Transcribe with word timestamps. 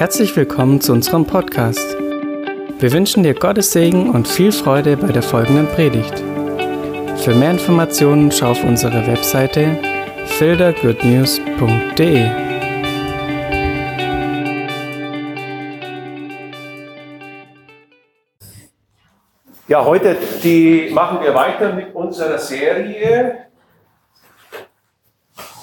Herzlich 0.00 0.34
willkommen 0.34 0.80
zu 0.80 0.92
unserem 0.92 1.26
Podcast. 1.26 1.94
Wir 1.98 2.90
wünschen 2.90 3.22
dir 3.22 3.34
Gottes 3.34 3.72
Segen 3.72 4.08
und 4.08 4.26
viel 4.26 4.50
Freude 4.50 4.96
bei 4.96 5.08
der 5.08 5.22
folgenden 5.22 5.66
Predigt. 5.66 6.20
Für 7.18 7.34
mehr 7.34 7.50
Informationen 7.50 8.32
schau 8.32 8.52
auf 8.52 8.64
unsere 8.64 9.06
Webseite 9.06 9.76
fildergoodnews.de. 10.24 12.30
Ja, 19.68 19.84
heute 19.84 20.16
die 20.42 20.88
machen 20.94 21.20
wir 21.20 21.34
weiter 21.34 21.74
mit 21.74 21.94
unserer 21.94 22.38
Serie 22.38 23.49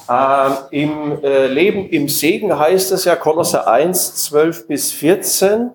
äh, 0.10 0.50
Im 0.72 1.24
äh, 1.24 1.48
Leben 1.48 1.90
im 1.90 2.08
Segen 2.08 2.58
heißt 2.58 2.92
es 2.92 3.06
ja 3.06 3.16
Kolosser 3.16 3.68
1, 3.68 4.16
12 4.26 4.68
bis 4.68 4.92
14. 4.92 5.72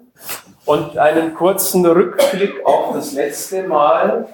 Und 0.65 0.97
einen 0.97 1.35
kurzen 1.35 1.85
Rückblick 1.85 2.65
auf 2.65 2.95
das 2.95 3.13
letzte 3.13 3.65
Mal. 3.65 4.29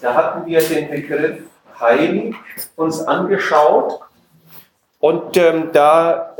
Da 0.00 0.14
hatten 0.14 0.46
wir 0.46 0.60
den 0.60 0.90
Begriff 0.90 1.38
heilig 1.80 2.34
uns 2.76 3.00
angeschaut. 3.00 4.00
Und 5.00 5.36
ähm, 5.36 5.70
da 5.72 6.36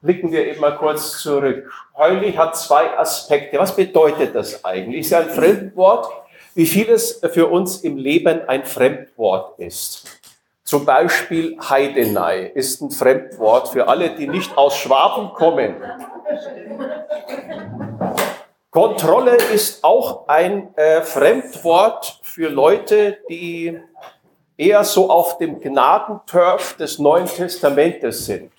blicken 0.00 0.32
wir 0.32 0.46
eben 0.46 0.60
mal 0.60 0.76
kurz 0.76 1.22
zurück. 1.22 1.70
Heilig 1.96 2.36
hat 2.36 2.56
zwei 2.56 2.98
Aspekte. 2.98 3.58
Was 3.58 3.76
bedeutet 3.76 4.34
das 4.34 4.64
eigentlich? 4.64 5.00
Ist 5.02 5.10
ja 5.10 5.20
ein 5.20 5.30
Fremdwort, 5.30 6.10
wie 6.54 6.66
vieles 6.66 7.20
für 7.32 7.46
uns 7.46 7.78
im 7.78 7.96
Leben 7.96 8.48
ein 8.48 8.64
Fremdwort 8.64 9.58
ist. 9.58 10.21
Zum 10.72 10.86
Beispiel 10.86 11.58
Heidenei 11.68 12.50
ist 12.54 12.80
ein 12.80 12.90
Fremdwort 12.90 13.68
für 13.68 13.88
alle, 13.88 14.14
die 14.14 14.26
nicht 14.26 14.56
aus 14.56 14.74
Schwaben 14.74 15.34
kommen. 15.34 15.76
Kontrolle 18.70 19.36
ist 19.52 19.84
auch 19.84 20.26
ein 20.28 20.74
äh, 20.76 21.02
Fremdwort 21.02 22.20
für 22.22 22.48
Leute, 22.48 23.18
die 23.28 23.78
eher 24.56 24.82
so 24.84 25.10
auf 25.10 25.36
dem 25.36 25.60
Gnadenturf 25.60 26.78
des 26.78 26.98
Neuen 26.98 27.26
Testamentes 27.26 28.24
sind. 28.24 28.50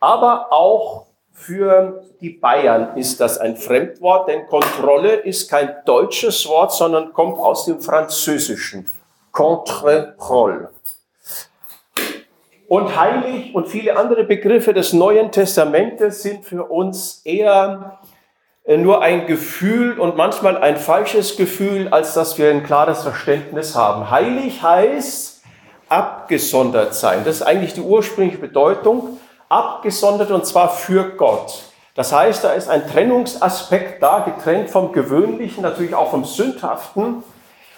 Aber 0.00 0.52
auch 0.52 1.06
für 1.32 2.04
die 2.20 2.28
Bayern 2.28 2.98
ist 2.98 3.18
das 3.18 3.38
ein 3.38 3.56
Fremdwort, 3.56 4.28
denn 4.28 4.46
Kontrolle 4.46 5.14
ist 5.14 5.50
kein 5.50 5.74
deutsches 5.86 6.46
Wort, 6.46 6.74
sondern 6.74 7.14
kommt 7.14 7.38
aus 7.38 7.64
dem 7.64 7.80
Französischen. 7.80 8.86
Contrôle. 9.32 10.68
Und 12.68 13.00
heilig 13.00 13.54
und 13.54 13.66
viele 13.66 13.96
andere 13.96 14.24
Begriffe 14.24 14.74
des 14.74 14.92
Neuen 14.92 15.32
Testamentes 15.32 16.22
sind 16.22 16.44
für 16.44 16.64
uns 16.64 17.22
eher 17.24 17.98
äh, 18.64 18.76
nur 18.76 19.00
ein 19.00 19.26
Gefühl 19.26 19.98
und 19.98 20.18
manchmal 20.18 20.58
ein 20.58 20.76
falsches 20.76 21.38
Gefühl, 21.38 21.88
als 21.88 22.12
dass 22.12 22.36
wir 22.36 22.50
ein 22.50 22.64
klares 22.64 23.02
Verständnis 23.02 23.74
haben. 23.74 24.10
Heilig 24.10 24.62
heißt 24.62 25.42
abgesondert 25.88 26.94
sein. 26.94 27.22
Das 27.24 27.36
ist 27.36 27.42
eigentlich 27.42 27.72
die 27.72 27.80
ursprüngliche 27.80 28.36
Bedeutung. 28.36 29.18
Abgesondert 29.48 30.30
und 30.30 30.44
zwar 30.44 30.68
für 30.68 31.16
Gott. 31.16 31.62
Das 31.94 32.12
heißt, 32.12 32.44
da 32.44 32.50
ist 32.52 32.68
ein 32.68 32.86
Trennungsaspekt 32.86 34.02
da, 34.02 34.18
getrennt 34.18 34.68
vom 34.68 34.92
Gewöhnlichen, 34.92 35.62
natürlich 35.62 35.94
auch 35.94 36.10
vom 36.10 36.26
Sündhaften. 36.26 37.24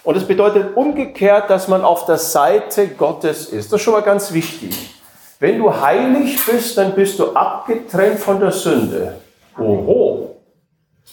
Und 0.03 0.17
es 0.17 0.25
bedeutet 0.25 0.75
umgekehrt, 0.75 1.49
dass 1.49 1.67
man 1.67 1.83
auf 1.83 2.05
der 2.05 2.17
Seite 2.17 2.87
Gottes 2.87 3.47
ist. 3.47 3.71
Das 3.71 3.79
ist 3.79 3.83
schon 3.83 3.93
mal 3.93 4.01
ganz 4.01 4.33
wichtig. 4.33 4.95
Wenn 5.39 5.59
du 5.59 5.79
heilig 5.79 6.43
bist, 6.45 6.77
dann 6.77 6.93
bist 6.93 7.19
du 7.19 7.33
abgetrennt 7.33 8.19
von 8.19 8.39
der 8.39 8.51
Sünde. 8.51 9.19
Oho, 9.57 10.37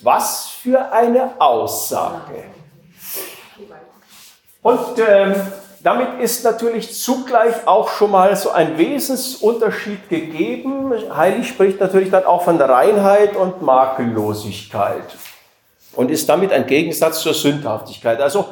was 0.02 0.48
für 0.48 0.92
eine 0.92 1.32
Aussage. 1.38 2.44
Und 4.62 4.98
ähm, 4.98 5.34
damit 5.82 6.20
ist 6.20 6.44
natürlich 6.44 6.94
zugleich 6.94 7.66
auch 7.66 7.88
schon 7.88 8.10
mal 8.10 8.34
so 8.36 8.50
ein 8.50 8.76
Wesensunterschied 8.76 10.08
gegeben. 10.08 10.92
Heilig 11.14 11.48
spricht 11.48 11.80
natürlich 11.80 12.10
dann 12.10 12.24
auch 12.24 12.42
von 12.42 12.60
Reinheit 12.60 13.36
und 13.36 13.62
Makellosigkeit 13.62 15.16
und 15.94 16.10
ist 16.10 16.28
damit 16.28 16.52
ein 16.52 16.66
Gegensatz 16.66 17.20
zur 17.20 17.34
Sündhaftigkeit. 17.34 18.20
Also 18.20 18.46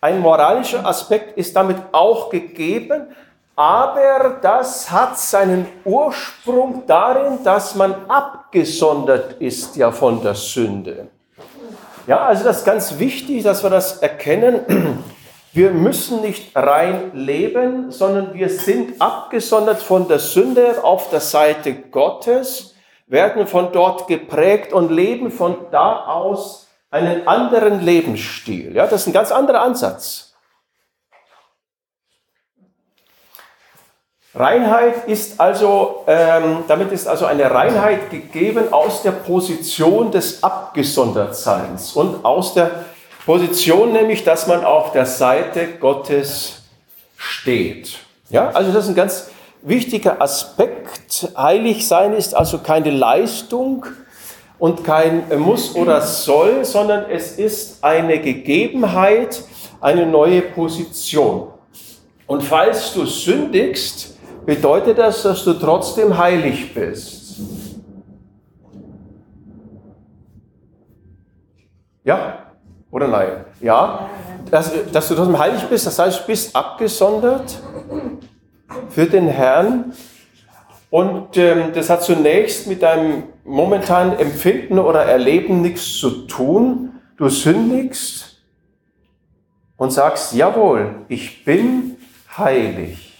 ein 0.00 0.20
moralischer 0.20 0.86
Aspekt 0.86 1.36
ist 1.36 1.54
damit 1.54 1.76
auch 1.92 2.30
gegeben, 2.30 3.08
aber 3.54 4.38
das 4.40 4.90
hat 4.90 5.18
seinen 5.18 5.66
Ursprung 5.84 6.84
darin, 6.86 7.44
dass 7.44 7.74
man 7.74 7.94
abgesondert 8.08 9.34
ist 9.40 9.76
ja 9.76 9.92
von 9.92 10.22
der 10.22 10.34
Sünde. 10.34 11.08
Ja, 12.06 12.24
also 12.24 12.44
das 12.44 12.58
ist 12.58 12.64
ganz 12.64 12.98
wichtig, 12.98 13.42
dass 13.42 13.62
wir 13.62 13.68
das 13.68 13.98
erkennen. 13.98 15.04
Wir 15.52 15.72
müssen 15.72 16.20
nicht 16.20 16.56
rein 16.56 17.10
leben, 17.12 17.90
sondern 17.90 18.34
wir 18.34 18.48
sind 18.48 19.02
abgesondert 19.02 19.82
von 19.82 20.06
der 20.06 20.20
Sünde 20.20 20.84
auf 20.84 21.10
der 21.10 21.18
Seite 21.18 21.74
Gottes, 21.74 22.76
werden 23.08 23.48
von 23.48 23.72
dort 23.72 24.06
geprägt 24.06 24.72
und 24.72 24.92
leben 24.92 25.32
von 25.32 25.56
da 25.72 26.04
aus 26.06 26.69
einen 26.90 27.26
anderen 27.28 27.80
Lebensstil. 27.80 28.74
Ja, 28.74 28.86
das 28.86 29.02
ist 29.02 29.06
ein 29.08 29.12
ganz 29.12 29.30
anderer 29.30 29.62
Ansatz. 29.62 30.30
Reinheit 34.34 35.08
ist 35.08 35.40
also, 35.40 36.04
ähm, 36.06 36.64
damit 36.68 36.92
ist 36.92 37.08
also 37.08 37.26
eine 37.26 37.50
Reinheit 37.50 38.10
gegeben 38.10 38.72
aus 38.72 39.02
der 39.02 39.10
Position 39.10 40.12
des 40.12 40.42
Abgesondertseins 40.44 41.94
und 41.94 42.24
aus 42.24 42.54
der 42.54 42.84
Position 43.26 43.92
nämlich, 43.92 44.22
dass 44.22 44.46
man 44.46 44.64
auf 44.64 44.92
der 44.92 45.06
Seite 45.06 45.66
Gottes 45.80 46.62
steht. 47.16 47.98
Ja, 48.30 48.50
also 48.50 48.72
das 48.72 48.84
ist 48.84 48.90
ein 48.90 48.94
ganz 48.94 49.30
wichtiger 49.62 50.22
Aspekt. 50.22 51.28
Heilig 51.36 51.88
sein 51.88 52.14
ist 52.14 52.34
also 52.34 52.58
keine 52.58 52.90
Leistung, 52.90 53.84
und 54.60 54.84
kein 54.84 55.24
Muss 55.40 55.74
oder 55.74 56.00
Soll, 56.02 56.64
sondern 56.64 57.10
es 57.10 57.38
ist 57.38 57.82
eine 57.82 58.20
Gegebenheit, 58.20 59.42
eine 59.80 60.06
neue 60.06 60.42
Position. 60.42 61.48
Und 62.26 62.42
falls 62.42 62.92
du 62.92 63.06
sündigst, 63.06 64.16
bedeutet 64.44 64.98
das, 64.98 65.22
dass 65.22 65.42
du 65.44 65.54
trotzdem 65.54 66.16
heilig 66.16 66.72
bist. 66.72 67.40
Ja 72.04 72.46
oder 72.90 73.08
nein? 73.08 73.44
Ja, 73.60 74.10
dass, 74.50 74.72
dass 74.92 75.08
du 75.08 75.14
trotzdem 75.14 75.38
heilig 75.38 75.62
bist, 75.64 75.86
das 75.86 75.98
heißt, 75.98 76.20
du 76.20 76.26
bist 76.26 76.54
abgesondert 76.54 77.58
für 78.90 79.06
den 79.06 79.26
Herrn 79.26 79.92
und 80.90 81.36
ähm, 81.36 81.72
das 81.72 81.88
hat 81.88 82.02
zunächst 82.02 82.66
mit 82.66 82.82
deinem 82.82 83.24
momentanen 83.44 84.18
Empfinden 84.18 84.78
oder 84.78 85.04
Erleben 85.04 85.62
nichts 85.62 85.94
zu 85.98 86.26
tun. 86.26 87.00
Du 87.16 87.28
sündigst 87.28 88.42
und 89.76 89.92
sagst, 89.92 90.34
jawohl, 90.34 91.06
ich 91.08 91.44
bin 91.44 91.96
heilig. 92.36 93.16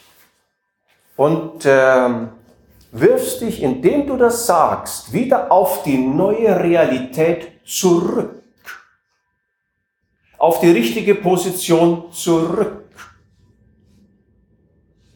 Und 1.17 1.65
ähm, 1.65 2.31
wirfst 2.91 3.43
dich, 3.43 3.63
indem 3.63 4.07
du 4.07 4.17
das 4.17 4.47
sagst, 4.47 5.13
wieder 5.13 5.53
auf 5.53 5.85
die 5.85 5.99
neue 5.99 6.59
Realität 6.61 7.53
zurück. 7.65 8.43
Auf 10.39 10.61
die 10.61 10.71
richtige 10.71 11.15
Position 11.15 12.11
zurück. 12.13 12.80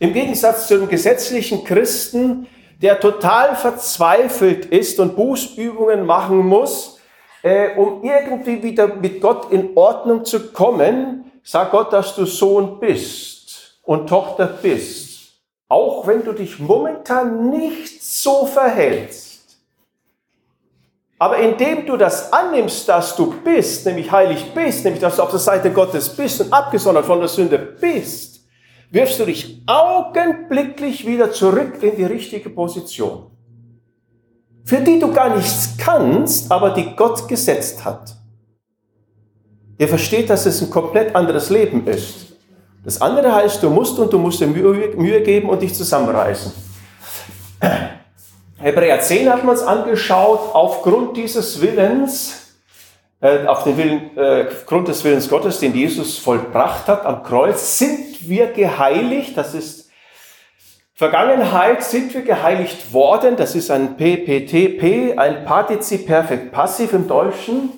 Im 0.04 0.12
Gegensatz 0.12 0.66
zu 0.66 0.76
dem 0.76 0.90
gesetzlichen 0.90 1.64
Christen, 1.64 2.46
der 2.82 3.00
total 3.00 3.56
verzweifelt 3.56 4.66
ist 4.66 5.00
und 5.00 5.16
Bußübungen 5.16 6.04
machen 6.04 6.46
muss, 6.46 6.98
äh, 7.42 7.74
um 7.74 8.04
irgendwie 8.04 8.62
wieder 8.62 8.86
mit 8.86 9.22
Gott 9.22 9.50
in 9.50 9.74
Ordnung 9.74 10.26
zu 10.26 10.52
kommen, 10.52 11.32
sag 11.42 11.70
Gott, 11.70 11.90
dass 11.90 12.14
du 12.14 12.26
Sohn 12.26 12.80
bist 12.80 13.78
und 13.82 14.06
Tochter 14.06 14.44
bist. 14.44 15.32
Auch 15.70 16.06
wenn 16.06 16.22
du 16.22 16.32
dich 16.32 16.58
momentan 16.58 17.48
nicht 17.48 18.04
so 18.04 18.44
verhältst. 18.44 19.56
Aber 21.18 21.38
indem 21.38 21.86
du 21.86 21.96
das 21.96 22.30
annimmst, 22.30 22.86
dass 22.90 23.16
du 23.16 23.32
bist, 23.42 23.86
nämlich 23.86 24.12
heilig 24.12 24.52
bist, 24.54 24.84
nämlich 24.84 25.00
dass 25.00 25.16
du 25.16 25.22
auf 25.22 25.30
der 25.30 25.38
Seite 25.38 25.70
Gottes 25.70 26.10
bist 26.10 26.42
und 26.42 26.52
abgesondert 26.52 27.06
von 27.06 27.20
der 27.20 27.28
Sünde 27.28 27.56
bist, 27.56 28.33
wirfst 28.94 29.18
du 29.18 29.24
dich 29.24 29.60
augenblicklich 29.66 31.04
wieder 31.04 31.32
zurück 31.32 31.82
in 31.82 31.96
die 31.96 32.04
richtige 32.04 32.48
Position, 32.48 33.26
für 34.64 34.80
die 34.80 35.00
du 35.00 35.12
gar 35.12 35.36
nichts 35.36 35.74
kannst, 35.76 36.50
aber 36.50 36.70
die 36.70 36.94
Gott 36.94 37.26
gesetzt 37.26 37.84
hat. 37.84 38.16
Ihr 39.78 39.88
versteht, 39.88 40.30
dass 40.30 40.46
es 40.46 40.62
ein 40.62 40.70
komplett 40.70 41.16
anderes 41.16 41.50
Leben 41.50 41.88
ist. 41.88 42.36
Das 42.84 43.00
andere 43.02 43.34
heißt, 43.34 43.60
du 43.64 43.68
musst 43.68 43.98
und 43.98 44.12
du 44.12 44.18
musst 44.18 44.40
dir 44.40 44.46
Mühe, 44.46 44.94
Mühe 44.96 45.20
geben 45.22 45.48
und 45.48 45.60
dich 45.60 45.74
zusammenreißen. 45.74 46.52
Hebräer 48.58 49.00
10 49.00 49.28
hat 49.28 49.42
man 49.42 49.56
uns 49.56 49.62
angeschaut, 49.62 50.54
aufgrund 50.54 51.16
dieses 51.16 51.60
Willens, 51.60 52.43
auf 53.46 53.64
den 53.64 53.78
Willen, 53.78 54.16
äh, 54.18 54.46
Grund 54.66 54.88
des 54.88 55.02
Willens 55.02 55.28
Gottes, 55.28 55.58
den 55.58 55.74
Jesus 55.74 56.18
vollbracht 56.18 56.86
hat 56.88 57.06
am 57.06 57.22
Kreuz, 57.22 57.78
sind 57.78 58.28
wir 58.28 58.48
geheiligt, 58.48 59.36
das 59.36 59.54
ist 59.54 59.90
Vergangenheit, 60.94 61.82
sind 61.82 62.12
wir 62.12 62.22
geheiligt 62.22 62.92
worden, 62.92 63.36
das 63.36 63.54
ist 63.54 63.70
ein 63.70 63.96
PPTP, 63.96 65.16
ein 65.16 65.44
Partizip 65.44 66.06
Perfekt 66.06 66.52
Passiv 66.52 66.92
im 66.92 67.08
Deutschen, 67.08 67.70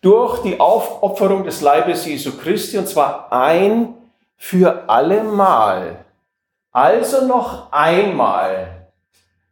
durch 0.00 0.42
die 0.42 0.58
Aufopferung 0.58 1.44
des 1.44 1.60
Leibes 1.60 2.06
Jesu 2.06 2.38
Christi, 2.38 2.78
und 2.78 2.88
zwar 2.88 3.30
ein 3.30 3.94
für 4.36 4.88
allemal. 4.88 6.04
Also 6.72 7.26
noch 7.26 7.72
einmal. 7.72 8.88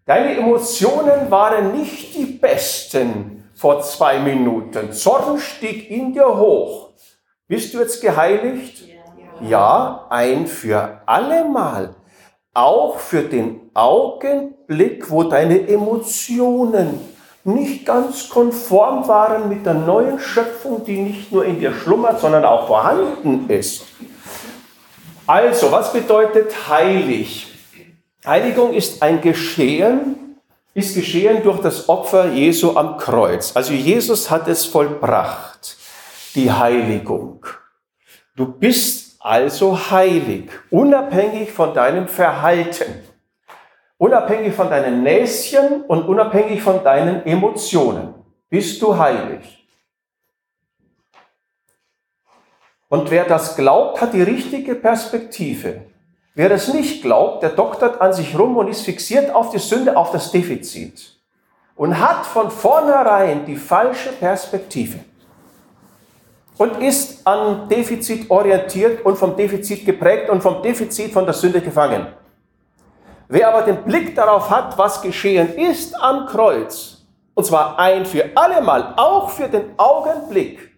Deine 0.06 0.36
Emotionen 0.36 1.30
waren 1.30 1.78
nicht 1.78 2.14
die 2.14 2.24
besten 2.24 3.35
vor 3.56 3.80
zwei 3.80 4.18
Minuten. 4.18 4.92
Zorn 4.92 5.38
stieg 5.40 5.90
in 5.90 6.12
dir 6.12 6.36
hoch. 6.36 6.90
Bist 7.48 7.72
du 7.72 7.78
jetzt 7.78 8.00
geheiligt? 8.02 8.86
Ja, 9.40 9.48
ja 9.48 10.06
ein 10.10 10.46
für 10.46 11.00
allemal. 11.06 11.94
Auch 12.52 12.98
für 12.98 13.22
den 13.22 13.70
Augenblick, 13.74 15.10
wo 15.10 15.24
deine 15.24 15.66
Emotionen 15.68 17.00
nicht 17.44 17.86
ganz 17.86 18.28
konform 18.28 19.06
waren 19.08 19.48
mit 19.48 19.64
der 19.64 19.74
neuen 19.74 20.18
Schöpfung, 20.18 20.84
die 20.84 21.00
nicht 21.00 21.32
nur 21.32 21.44
in 21.44 21.60
dir 21.60 21.72
schlummert, 21.72 22.20
sondern 22.20 22.44
auch 22.44 22.66
vorhanden 22.66 23.48
ist. 23.48 23.84
Also, 25.26 25.70
was 25.70 25.92
bedeutet 25.92 26.68
heilig? 26.68 27.52
Heiligung 28.24 28.74
ist 28.74 29.02
ein 29.02 29.20
Geschehen, 29.20 30.25
ist 30.76 30.94
geschehen 30.94 31.42
durch 31.42 31.60
das 31.60 31.88
Opfer 31.88 32.32
Jesu 32.32 32.76
am 32.76 32.98
Kreuz. 32.98 33.56
Also 33.56 33.72
Jesus 33.72 34.30
hat 34.30 34.46
es 34.46 34.66
vollbracht, 34.66 35.74
die 36.34 36.52
Heiligung. 36.52 37.46
Du 38.36 38.44
bist 38.44 39.16
also 39.20 39.90
heilig, 39.90 40.50
unabhängig 40.70 41.50
von 41.50 41.72
deinem 41.72 42.06
Verhalten, 42.06 43.02
unabhängig 43.96 44.52
von 44.52 44.68
deinen 44.68 45.02
Näschen 45.02 45.80
und 45.84 46.02
unabhängig 46.02 46.62
von 46.62 46.84
deinen 46.84 47.24
Emotionen. 47.24 48.14
Bist 48.50 48.82
du 48.82 48.98
heilig. 48.98 49.66
Und 52.90 53.10
wer 53.10 53.24
das 53.24 53.56
glaubt, 53.56 54.02
hat 54.02 54.12
die 54.12 54.22
richtige 54.22 54.74
Perspektive. 54.74 55.86
Wer 56.36 56.50
das 56.50 56.70
nicht 56.70 57.00
glaubt, 57.00 57.42
der 57.42 57.48
doktert 57.48 57.98
an 58.02 58.12
sich 58.12 58.38
rum 58.38 58.58
und 58.58 58.68
ist 58.68 58.82
fixiert 58.82 59.34
auf 59.34 59.48
die 59.48 59.58
Sünde, 59.58 59.96
auf 59.96 60.10
das 60.10 60.30
Defizit. 60.30 61.16
Und 61.76 61.98
hat 61.98 62.26
von 62.26 62.50
vornherein 62.50 63.46
die 63.46 63.56
falsche 63.56 64.12
Perspektive. 64.12 64.98
Und 66.58 66.82
ist 66.82 67.26
an 67.26 67.70
Defizit 67.70 68.30
orientiert 68.30 69.02
und 69.06 69.16
vom 69.16 69.34
Defizit 69.34 69.86
geprägt 69.86 70.28
und 70.28 70.42
vom 70.42 70.60
Defizit 70.62 71.10
von 71.10 71.24
der 71.24 71.32
Sünde 71.32 71.62
gefangen. 71.62 72.08
Wer 73.28 73.48
aber 73.48 73.62
den 73.62 73.82
Blick 73.84 74.14
darauf 74.14 74.50
hat, 74.50 74.76
was 74.76 75.00
geschehen 75.00 75.54
ist 75.54 75.98
am 75.98 76.26
Kreuz, 76.26 76.98
und 77.32 77.46
zwar 77.46 77.78
ein 77.78 78.04
für 78.04 78.24
allemal, 78.34 78.92
auch 78.98 79.30
für 79.30 79.48
den 79.48 79.70
Augenblick, 79.78 80.75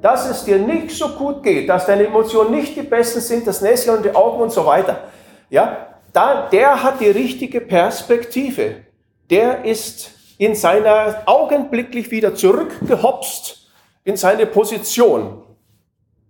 dass 0.00 0.28
es 0.28 0.44
dir 0.44 0.58
nicht 0.58 0.90
so 0.90 1.08
gut 1.10 1.42
geht, 1.42 1.68
dass 1.68 1.86
deine 1.86 2.06
Emotionen 2.06 2.52
nicht 2.52 2.76
die 2.76 2.82
besten 2.82 3.20
sind, 3.20 3.46
das 3.46 3.60
Näschen 3.60 3.94
und 3.94 4.04
die 4.04 4.14
Augen 4.14 4.40
und 4.40 4.52
so 4.52 4.64
weiter, 4.64 5.04
ja, 5.50 5.88
da, 6.12 6.48
der 6.50 6.82
hat 6.82 7.00
die 7.00 7.10
richtige 7.10 7.60
Perspektive. 7.60 8.82
Der 9.30 9.64
ist 9.64 10.10
in 10.38 10.54
seiner 10.54 11.22
augenblicklich 11.26 12.10
wieder 12.10 12.34
zurückgehopst 12.34 13.70
in 14.04 14.16
seine 14.16 14.46
Position, 14.46 15.42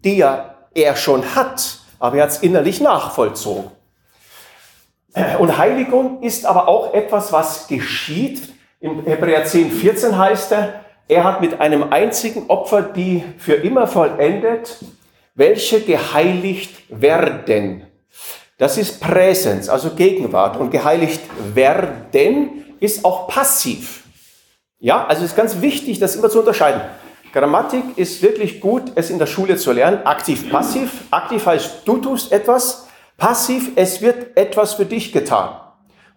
die 0.04 0.16
ja 0.16 0.54
er 0.74 0.96
schon 0.96 1.34
hat, 1.34 1.78
aber 1.98 2.16
er 2.16 2.24
hat 2.24 2.30
es 2.30 2.38
innerlich 2.38 2.80
nachvollzogen. 2.80 3.70
Und 5.38 5.58
Heiligung 5.58 6.22
ist 6.22 6.46
aber 6.46 6.68
auch 6.68 6.94
etwas, 6.94 7.32
was 7.32 7.66
geschieht. 7.66 8.52
Im 8.80 9.04
Hebräer 9.04 9.44
10, 9.44 9.70
14 9.70 10.16
heißt 10.16 10.52
er, 10.52 10.84
er 11.08 11.24
hat 11.24 11.40
mit 11.40 11.60
einem 11.60 11.92
einzigen 11.92 12.48
Opfer 12.48 12.82
die 12.82 13.24
für 13.38 13.54
immer 13.54 13.86
vollendet, 13.86 14.78
welche 15.34 15.80
geheiligt 15.80 16.70
werden. 16.88 17.86
Das 18.58 18.76
ist 18.76 19.00
Präsens, 19.00 19.68
also 19.68 19.90
Gegenwart. 19.90 20.56
Und 20.58 20.70
geheiligt 20.70 21.22
werden 21.54 22.64
ist 22.80 23.04
auch 23.04 23.28
passiv. 23.28 24.04
Ja, 24.80 25.06
also 25.06 25.24
es 25.24 25.30
ist 25.30 25.36
ganz 25.36 25.60
wichtig, 25.60 25.98
das 25.98 26.16
immer 26.16 26.28
zu 26.28 26.40
unterscheiden. 26.40 26.82
Grammatik 27.32 27.84
ist 27.96 28.22
wirklich 28.22 28.60
gut, 28.60 28.92
es 28.94 29.10
in 29.10 29.18
der 29.18 29.26
Schule 29.26 29.56
zu 29.56 29.72
lernen. 29.72 30.04
Aktiv, 30.04 30.50
passiv. 30.50 31.04
Aktiv 31.10 31.44
heißt, 31.46 31.82
du 31.84 31.98
tust 31.98 32.32
etwas. 32.32 32.86
Passiv, 33.16 33.72
es 33.76 34.00
wird 34.00 34.36
etwas 34.36 34.74
für 34.74 34.86
dich 34.86 35.12
getan. 35.12 35.50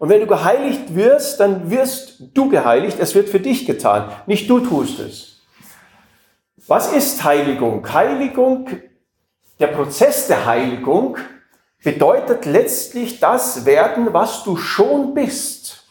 Und 0.02 0.10
wenn 0.10 0.22
du 0.22 0.26
geheiligt 0.26 0.96
wirst, 0.96 1.40
dann 1.40 1.70
wirst 1.70 2.24
du 2.34 2.50
geheiligt. 2.50 2.98
Es 3.00 3.14
wird 3.14 3.30
für 3.30 3.40
dich 3.40 3.68
getan. 3.68 4.12
Nicht 4.26 4.50
du 4.50 4.60
tust 4.60 5.00
es. 5.00 5.42
Was 6.66 6.92
ist 6.92 7.24
Heiligung? 7.24 7.88
Heiligung, 7.94 8.68
der 9.60 9.68
Prozess 9.68 10.26
der 10.26 10.48
Heiligung 10.48 11.20
bedeutet 11.84 12.48
letztlich 12.48 13.20
das 13.20 13.68
werden, 13.68 14.12
was 14.12 14.44
du 14.44 14.58
schon 14.58 15.14
bist. 15.14 15.84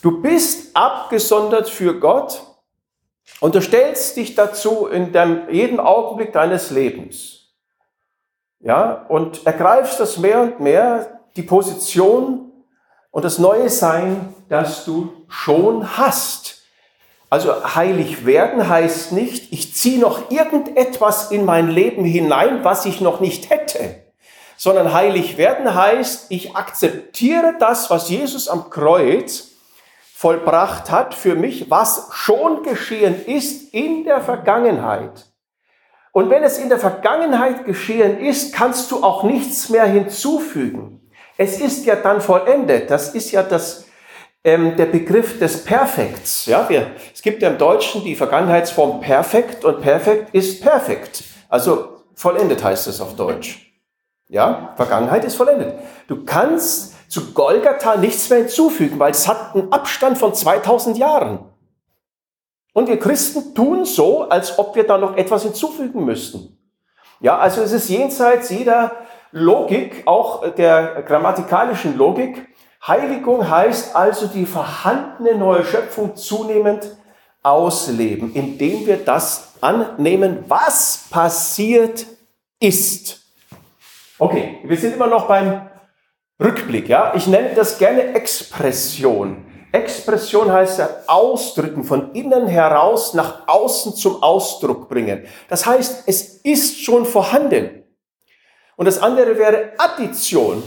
Du 0.00 0.22
bist 0.22 0.76
abgesondert 0.76 1.68
für 1.68 1.98
Gott 1.98 2.40
und 3.40 3.56
du 3.56 3.60
stellst 3.60 4.16
dich 4.16 4.36
dazu 4.36 4.86
in 4.86 5.10
dem, 5.12 5.50
jedem 5.50 5.80
Augenblick 5.80 6.32
deines 6.32 6.70
Lebens. 6.70 7.48
Ja, 8.60 9.06
und 9.08 9.44
ergreifst 9.44 9.98
das 9.98 10.18
mehr 10.18 10.40
und 10.40 10.60
mehr, 10.60 11.18
die 11.34 11.42
Position 11.42 12.47
und 13.10 13.24
das 13.24 13.38
neue 13.38 13.68
Sein, 13.68 14.34
das 14.48 14.84
du 14.84 15.12
schon 15.28 15.96
hast. 15.96 16.62
Also 17.30 17.74
heilig 17.74 18.24
werden 18.24 18.68
heißt 18.68 19.12
nicht, 19.12 19.52
ich 19.52 19.74
ziehe 19.74 20.00
noch 20.00 20.30
irgendetwas 20.30 21.30
in 21.30 21.44
mein 21.44 21.68
Leben 21.68 22.04
hinein, 22.04 22.64
was 22.64 22.86
ich 22.86 23.00
noch 23.00 23.20
nicht 23.20 23.50
hätte, 23.50 24.02
sondern 24.56 24.92
heilig 24.94 25.36
werden 25.36 25.74
heißt, 25.74 26.26
ich 26.30 26.56
akzeptiere 26.56 27.54
das, 27.58 27.90
was 27.90 28.08
Jesus 28.08 28.48
am 28.48 28.70
Kreuz 28.70 29.48
vollbracht 30.14 30.90
hat 30.90 31.14
für 31.14 31.34
mich, 31.34 31.70
was 31.70 32.08
schon 32.12 32.62
geschehen 32.62 33.24
ist 33.26 33.72
in 33.72 34.04
der 34.04 34.20
Vergangenheit. 34.20 35.26
Und 36.12 36.30
wenn 36.30 36.42
es 36.42 36.58
in 36.58 36.70
der 36.70 36.80
Vergangenheit 36.80 37.66
geschehen 37.66 38.18
ist, 38.18 38.52
kannst 38.52 38.90
du 38.90 39.04
auch 39.04 39.22
nichts 39.22 39.68
mehr 39.68 39.84
hinzufügen. 39.84 41.07
Es 41.38 41.60
ist 41.60 41.86
ja 41.86 41.94
dann 41.96 42.20
vollendet. 42.20 42.90
Das 42.90 43.14
ist 43.14 43.30
ja 43.30 43.44
das, 43.44 43.86
ähm, 44.42 44.76
der 44.76 44.86
Begriff 44.86 45.38
des 45.38 45.64
Perfekts. 45.64 46.46
Ja, 46.46 46.68
wir, 46.68 46.90
es 47.14 47.22
gibt 47.22 47.40
ja 47.40 47.48
im 47.48 47.58
Deutschen 47.58 48.02
die 48.02 48.16
Vergangenheitsform 48.16 49.00
perfekt 49.00 49.64
und 49.64 49.80
perfekt 49.80 50.34
ist 50.34 50.60
perfekt. 50.60 51.22
Also 51.48 52.02
vollendet 52.14 52.62
heißt 52.62 52.88
es 52.88 53.00
auf 53.00 53.14
Deutsch. 53.14 53.72
Ja, 54.26 54.74
Vergangenheit 54.76 55.24
ist 55.24 55.36
vollendet. 55.36 55.74
Du 56.08 56.24
kannst 56.24 56.94
zu 57.08 57.32
Golgatha 57.32 57.96
nichts 57.96 58.28
mehr 58.28 58.40
hinzufügen, 58.40 58.98
weil 58.98 59.12
es 59.12 59.28
hat 59.28 59.54
einen 59.54 59.72
Abstand 59.72 60.18
von 60.18 60.34
2000 60.34 60.98
Jahren. 60.98 61.38
Und 62.74 62.88
wir 62.88 62.98
Christen 62.98 63.54
tun 63.54 63.84
so, 63.84 64.28
als 64.28 64.58
ob 64.58 64.74
wir 64.74 64.84
da 64.84 64.98
noch 64.98 65.16
etwas 65.16 65.44
hinzufügen 65.44 66.04
müssten. 66.04 66.58
Ja, 67.20 67.38
also 67.38 67.62
es 67.62 67.72
ist 67.72 67.88
jenseits 67.88 68.50
jeder 68.50 68.92
Logik, 69.32 70.02
auch 70.06 70.54
der 70.54 71.02
grammatikalischen 71.02 71.96
Logik. 71.96 72.48
Heiligung 72.86 73.48
heißt 73.48 73.94
also 73.94 74.26
die 74.26 74.46
vorhandene 74.46 75.34
neue 75.34 75.64
Schöpfung 75.64 76.16
zunehmend 76.16 76.96
ausleben, 77.42 78.32
indem 78.34 78.86
wir 78.86 78.98
das 79.04 79.54
annehmen, 79.60 80.44
was 80.48 81.06
passiert 81.10 82.06
ist. 82.60 83.20
Okay, 84.18 84.58
wir 84.64 84.76
sind 84.76 84.94
immer 84.94 85.06
noch 85.06 85.26
beim 85.26 85.68
Rückblick, 86.42 86.88
ja. 86.88 87.12
Ich 87.14 87.26
nenne 87.26 87.50
das 87.54 87.78
gerne 87.78 88.14
Expression. 88.14 89.44
Expression 89.72 90.50
heißt 90.50 90.78
ja 90.78 90.88
ausdrücken, 91.06 91.84
von 91.84 92.12
innen 92.12 92.46
heraus 92.46 93.12
nach 93.12 93.46
außen 93.46 93.94
zum 93.94 94.22
Ausdruck 94.22 94.88
bringen. 94.88 95.26
Das 95.48 95.66
heißt, 95.66 96.04
es 96.06 96.40
ist 96.42 96.82
schon 96.82 97.04
vorhanden. 97.04 97.84
Und 98.78 98.84
das 98.86 99.02
andere 99.02 99.36
wäre 99.36 99.72
Addition. 99.76 100.62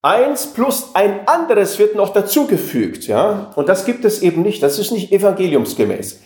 Eins 0.00 0.46
plus 0.46 0.94
ein 0.94 1.26
anderes 1.26 1.76
wird 1.80 1.96
noch 1.96 2.12
dazugefügt, 2.12 3.08
ja. 3.08 3.50
Und 3.56 3.68
das 3.68 3.84
gibt 3.84 4.04
es 4.04 4.22
eben 4.22 4.42
nicht. 4.42 4.62
Das 4.62 4.78
ist 4.78 4.92
nicht 4.92 5.10
evangeliumsgemäß. 5.10 6.22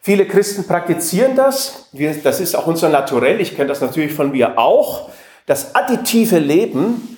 Viele 0.00 0.26
Christen 0.26 0.66
praktizieren 0.66 1.36
das. 1.36 1.88
Wir, 1.92 2.12
das 2.20 2.40
ist 2.40 2.56
auch 2.56 2.66
unser 2.66 2.88
Naturell. 2.88 3.40
Ich 3.40 3.54
kenne 3.54 3.68
das 3.68 3.80
natürlich 3.80 4.12
von 4.12 4.32
mir 4.32 4.58
auch. 4.58 5.10
Das 5.46 5.72
additive 5.76 6.40
Leben. 6.40 7.16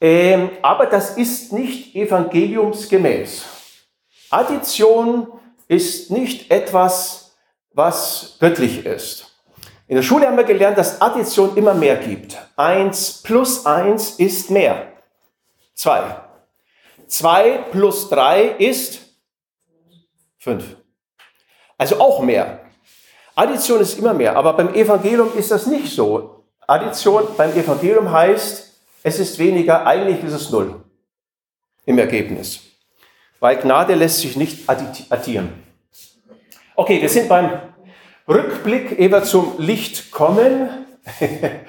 Ähm, 0.00 0.50
aber 0.62 0.86
das 0.86 1.16
ist 1.16 1.52
nicht 1.52 1.94
evangeliumsgemäß. 1.94 3.44
Addition 4.30 5.28
ist 5.68 6.10
nicht 6.10 6.50
etwas, 6.50 7.36
was 7.72 8.36
göttlich 8.40 8.84
ist. 8.84 9.31
In 9.92 9.96
der 9.96 10.02
Schule 10.02 10.26
haben 10.26 10.38
wir 10.38 10.44
gelernt, 10.44 10.78
dass 10.78 11.02
Addition 11.02 11.54
immer 11.54 11.74
mehr 11.74 11.96
gibt. 11.96 12.38
Eins 12.56 13.20
plus 13.22 13.66
eins 13.66 14.12
ist 14.12 14.50
mehr. 14.50 14.90
Zwei. 15.74 16.16
Zwei 17.08 17.58
plus 17.70 18.08
drei 18.08 18.54
ist 18.58 19.00
fünf. 20.38 20.64
Also 21.76 22.00
auch 22.00 22.22
mehr. 22.22 22.60
Addition 23.34 23.82
ist 23.82 23.98
immer 23.98 24.14
mehr, 24.14 24.34
aber 24.34 24.54
beim 24.54 24.72
Evangelium 24.72 25.36
ist 25.36 25.50
das 25.50 25.66
nicht 25.66 25.94
so. 25.94 26.42
Addition 26.66 27.24
beim 27.36 27.52
Evangelium 27.52 28.10
heißt, 28.10 28.72
es 29.02 29.18
ist 29.18 29.38
weniger, 29.38 29.86
eigentlich 29.86 30.24
ist 30.24 30.32
es 30.32 30.48
null 30.48 30.82
im 31.84 31.98
Ergebnis. 31.98 32.60
Weil 33.40 33.58
Gnade 33.58 33.94
lässt 33.94 34.20
sich 34.20 34.36
nicht 34.36 34.70
addieren. 34.70 35.52
Okay, 36.76 37.02
wir 37.02 37.10
sind 37.10 37.28
beim 37.28 37.71
Rückblick, 38.28 38.98
wir 38.98 39.22
zum 39.24 39.54
Licht 39.58 40.10
kommen. 40.10 40.86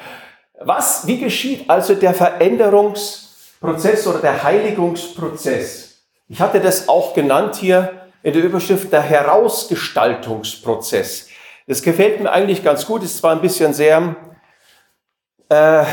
Was, 0.59 1.07
wie 1.07 1.19
geschieht 1.19 1.69
also 1.69 1.95
der 1.95 2.13
Veränderungsprozess 2.13 4.05
oder 4.07 4.19
der 4.19 4.43
Heiligungsprozess? 4.43 6.03
Ich 6.29 6.39
hatte 6.39 6.59
das 6.59 6.87
auch 6.87 7.13
genannt 7.13 7.55
hier 7.55 8.07
in 8.21 8.33
der 8.33 8.43
Überschrift 8.43 8.93
der 8.93 9.01
Herausgestaltungsprozess. 9.01 11.29
Das 11.67 11.81
gefällt 11.81 12.21
mir 12.21 12.31
eigentlich 12.31 12.63
ganz 12.63 12.85
gut, 12.85 13.01
ist 13.03 13.17
zwar 13.17 13.31
ein 13.33 13.41
bisschen 13.41 13.73
sehr, 13.73 14.15
äh, 15.49 15.83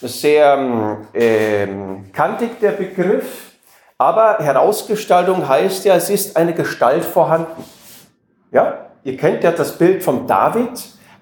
sehr 0.00 0.98
äh, 1.12 1.68
kantig 2.12 2.58
der 2.60 2.72
Begriff, 2.72 3.52
aber 3.98 4.38
Herausgestaltung 4.38 5.46
heißt 5.48 5.84
ja, 5.84 5.96
es 5.96 6.08
ist 6.08 6.34
eine 6.36 6.54
Gestalt 6.54 7.04
vorhanden. 7.04 7.62
Ja, 8.50 8.87
ihr 9.04 9.16
kennt 9.16 9.44
ja 9.44 9.52
das 9.52 9.78
Bild 9.78 10.02
von 10.02 10.26
David. 10.26 10.70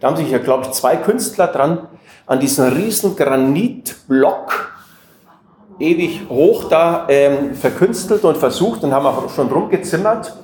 Da 0.00 0.08
haben 0.08 0.16
sich 0.16 0.30
ja, 0.30 0.38
glaube 0.38 0.64
ich, 0.64 0.72
zwei 0.72 0.96
Künstler 0.96 1.46
dran 1.48 1.88
an 2.26 2.40
diesen 2.40 2.68
riesen 2.72 3.16
Granitblock 3.16 4.72
ewig 5.78 6.22
hoch 6.28 6.68
da 6.68 7.06
ähm, 7.08 7.54
verkünstelt 7.54 8.24
und 8.24 8.36
versucht 8.36 8.82
und 8.82 8.92
haben 8.92 9.06
auch 9.06 9.28
schon 9.30 9.48
rumgezimmert. 9.48 10.34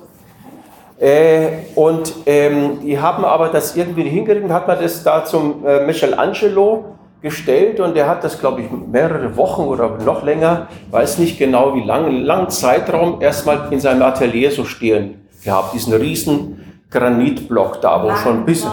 Äh, 0.99 1.65
und 1.75 2.13
ähm, 2.25 2.79
die 2.81 2.99
haben 2.99 3.25
aber 3.25 3.49
das 3.49 3.75
irgendwie 3.75 4.03
nicht 4.03 4.13
hingekriegt 4.13 4.49
hat 4.51 4.67
man 4.67 4.79
das 4.79 5.03
da 5.03 5.25
zum 5.25 5.65
äh, 5.65 5.85
Michelangelo 5.85 6.85
gestellt 7.21 7.79
und 7.79 7.95
der 7.95 8.07
hat 8.07 8.23
das, 8.23 8.39
glaube 8.39 8.61
ich, 8.61 8.67
mehrere 8.69 9.35
Wochen 9.35 9.63
oder 9.63 9.97
noch 10.05 10.23
länger, 10.23 10.67
weiß 10.91 11.17
nicht 11.17 11.39
genau 11.39 11.73
wie 11.75 11.83
lange, 11.83 12.09
langen 12.09 12.49
Zeitraum 12.49 13.21
erstmal 13.21 13.71
in 13.71 13.79
seinem 13.79 14.03
Atelier 14.03 14.51
so 14.51 14.65
stehen 14.65 15.27
gehabt, 15.43 15.73
diesen 15.73 15.93
riesen 15.93 16.72
Granitblock 16.93 17.81
da, 17.81 18.01
wo 18.01 18.15
schon 18.15 18.37
ein 18.39 18.45
bisschen. 18.45 18.71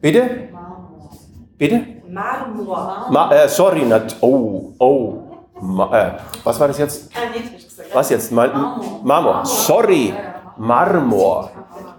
Bitte? 0.00 0.48
Bitte? 1.56 1.80
Marmor. 2.08 3.06
Ma 3.10 3.30
äh, 3.32 3.48
sorry, 3.48 3.84
not, 3.84 4.16
oh, 4.20 4.74
oh. 4.78 5.22
Ma, 5.60 5.84
äh, 5.98 6.12
was 6.42 6.58
war 6.60 6.68
das 6.68 6.78
jetzt? 6.78 7.10
Was 7.92 8.10
jetzt? 8.10 8.32
Marmor. 8.32 9.00
Marmor. 9.02 9.46
Sorry, 9.46 10.12
Marmor. 10.58 11.50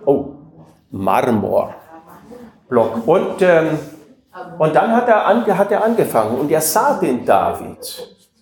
Oh, 0.06 0.26
Marmor. 0.92 1.74
Block. 2.68 3.08
Und 3.08 3.42
ähm, 3.42 3.80
und 4.58 4.76
dann 4.76 4.92
hat 4.92 5.08
er, 5.08 5.26
ange, 5.28 5.58
hat 5.58 5.72
er 5.72 5.84
angefangen 5.84 6.38
und 6.40 6.52
er 6.52 6.62
sah 6.62 7.00
den 7.00 7.26
David. 7.26 7.78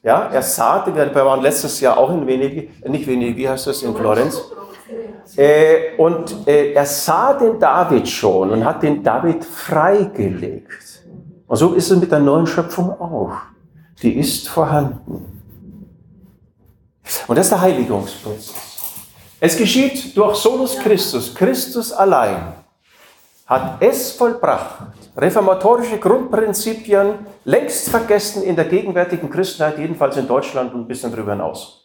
Ja, 0.02 0.30
er 0.32 0.42
sah 0.42 0.80
den, 0.80 0.96
wir 0.96 1.26
waren 1.26 1.42
letztes 1.42 1.80
Jahr 1.80 1.98
auch 1.98 2.10
in 2.10 2.26
Venedig, 2.26 2.84
nicht 2.88 3.08
Venedig, 3.08 3.38
wie 3.38 3.48
heißt 3.48 3.68
das, 3.68 3.84
in 3.84 3.96
Florenz. 3.96 4.42
Äh, 5.36 5.96
und 5.98 6.48
äh, 6.48 6.74
er 6.74 6.86
sah 6.86 7.34
den 7.34 7.60
David 7.60 8.08
schon 8.08 8.52
und 8.52 8.66
hat 8.66 8.84
den 8.84 9.04
David 9.04 9.44
freigelegt. 9.44 11.04
Und 11.48 11.58
so 11.58 11.74
ist 11.74 11.92
es 11.92 12.00
mit 12.00 12.12
der 12.12 12.20
neuen 12.20 12.48
Schöpfung 12.48 12.90
auch. 13.00 13.34
Die 14.02 14.20
ist 14.20 14.50
vorhanden. 14.50 15.42
Und 17.28 17.38
das 17.38 17.46
ist 17.46 17.52
der 17.52 17.62
Heiligungsprozess. 17.62 18.54
Es 19.40 19.58
geschieht 19.58 20.16
durch 20.16 20.36
Solus 20.38 20.80
Christus, 20.80 21.36
Christus 21.36 21.92
allein 21.92 22.54
hat 23.46 23.82
es 23.82 24.14
vollbracht. 24.14 24.88
Reformatorische 25.16 26.00
Grundprinzipien 26.00 27.26
längst 27.44 27.90
vergessen 27.90 28.44
in 28.44 28.56
der 28.56 28.66
gegenwärtigen 28.66 29.30
Christenheit, 29.30 29.78
jedenfalls 29.78 30.18
in 30.18 30.28
Deutschland 30.28 30.74
und 30.74 30.82
ein 30.82 30.88
bisschen 30.88 31.12
darüber 31.12 31.34
hinaus. 31.34 31.83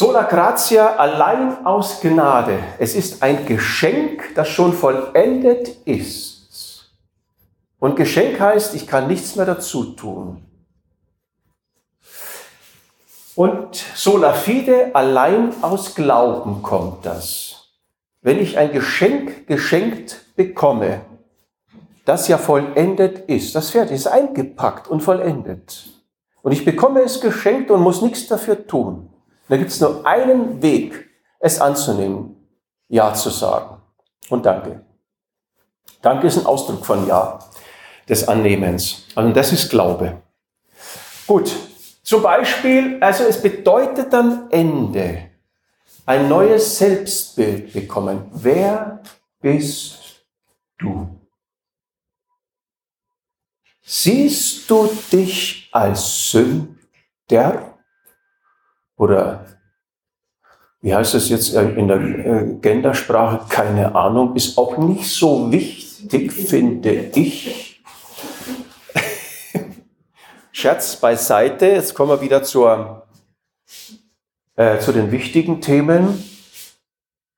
Sola 0.00 0.22
gratia 0.22 0.96
allein 0.96 1.66
aus 1.66 2.00
Gnade. 2.00 2.58
Es 2.78 2.94
ist 2.94 3.22
ein 3.22 3.44
Geschenk, 3.44 4.34
das 4.34 4.48
schon 4.48 4.72
vollendet 4.72 5.68
ist. 5.84 6.90
Und 7.78 7.96
Geschenk 7.96 8.40
heißt, 8.40 8.74
ich 8.74 8.86
kann 8.86 9.08
nichts 9.08 9.36
mehr 9.36 9.44
dazu 9.44 9.84
tun. 9.92 10.42
Und 13.34 13.76
sola 13.94 14.32
fide, 14.32 14.94
allein 14.94 15.52
aus 15.60 15.94
Glauben 15.94 16.62
kommt 16.62 17.04
das 17.04 17.50
wenn 18.22 18.38
ich 18.38 18.58
ein 18.58 18.72
Geschenk 18.72 19.46
geschenkt 19.46 20.24
bekomme, 20.36 21.02
das 22.04 22.28
ja 22.28 22.38
vollendet 22.38 23.30
ist, 23.30 23.54
das 23.54 23.70
fertig 23.70 23.96
ist 23.96 24.06
eingepackt 24.06 24.88
und 24.88 25.02
vollendet. 25.02 25.88
Und 26.42 26.52
ich 26.52 26.64
bekomme 26.64 27.00
es 27.00 27.20
geschenkt 27.20 27.70
und 27.70 27.82
muss 27.82 28.02
nichts 28.02 28.26
dafür 28.26 28.66
tun. 28.66 29.09
Da 29.50 29.56
gibt 29.56 29.72
es 29.72 29.80
nur 29.80 30.06
einen 30.06 30.62
Weg, 30.62 31.10
es 31.40 31.60
anzunehmen, 31.60 32.36
Ja 32.86 33.12
zu 33.12 33.30
sagen. 33.30 33.82
Und 34.28 34.46
danke. 34.46 34.86
Danke 36.00 36.28
ist 36.28 36.38
ein 36.38 36.46
Ausdruck 36.46 36.86
von 36.86 37.04
Ja, 37.08 37.40
des 38.08 38.28
Annehmens. 38.28 39.06
Also 39.16 39.32
das 39.32 39.52
ist 39.52 39.68
Glaube. 39.68 40.22
Gut, 41.26 41.52
zum 42.04 42.22
Beispiel, 42.22 43.02
also 43.02 43.24
es 43.24 43.42
bedeutet 43.42 44.14
am 44.14 44.46
Ende, 44.50 45.30
ein 46.06 46.28
neues 46.28 46.78
Selbstbild 46.78 47.72
bekommen. 47.72 48.30
Wer 48.32 49.02
bist 49.40 50.24
du? 50.78 51.08
Siehst 53.82 54.70
du 54.70 54.88
dich 55.10 55.68
als 55.72 56.30
Sünder? 56.30 57.69
Oder 59.00 59.46
wie 60.82 60.94
heißt 60.94 61.14
es 61.14 61.30
jetzt 61.30 61.54
in 61.54 61.88
der 61.88 62.00
äh, 62.00 62.54
Gendersprache? 62.60 63.46
Keine 63.48 63.94
Ahnung, 63.94 64.36
ist 64.36 64.58
auch 64.58 64.76
nicht 64.76 65.08
so 65.08 65.50
wichtig, 65.50 66.30
finde 66.30 67.10
ich. 67.14 67.82
Scherz 70.52 70.96
beiseite, 70.96 71.64
jetzt 71.64 71.94
kommen 71.94 72.10
wir 72.10 72.20
wieder 72.20 72.42
zur 72.42 73.06
äh, 74.56 74.78
zu 74.80 74.92
den 74.92 75.10
wichtigen 75.10 75.62
Themen. 75.62 76.22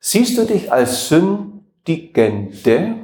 Siehst 0.00 0.36
du 0.36 0.44
dich 0.44 0.72
als 0.72 1.06
Sündigende 1.06 2.96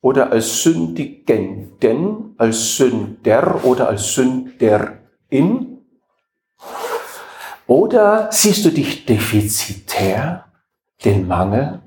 oder 0.00 0.30
als 0.30 0.62
Sündigenden, 0.62 2.36
als 2.38 2.76
Sünder 2.76 3.64
oder 3.64 3.88
als 3.88 4.14
Sünderin? 4.14 5.73
Oder 7.66 8.30
siehst 8.30 8.64
du 8.64 8.70
dich 8.70 9.06
defizitär, 9.06 10.46
den 11.04 11.26
Mangel, 11.26 11.80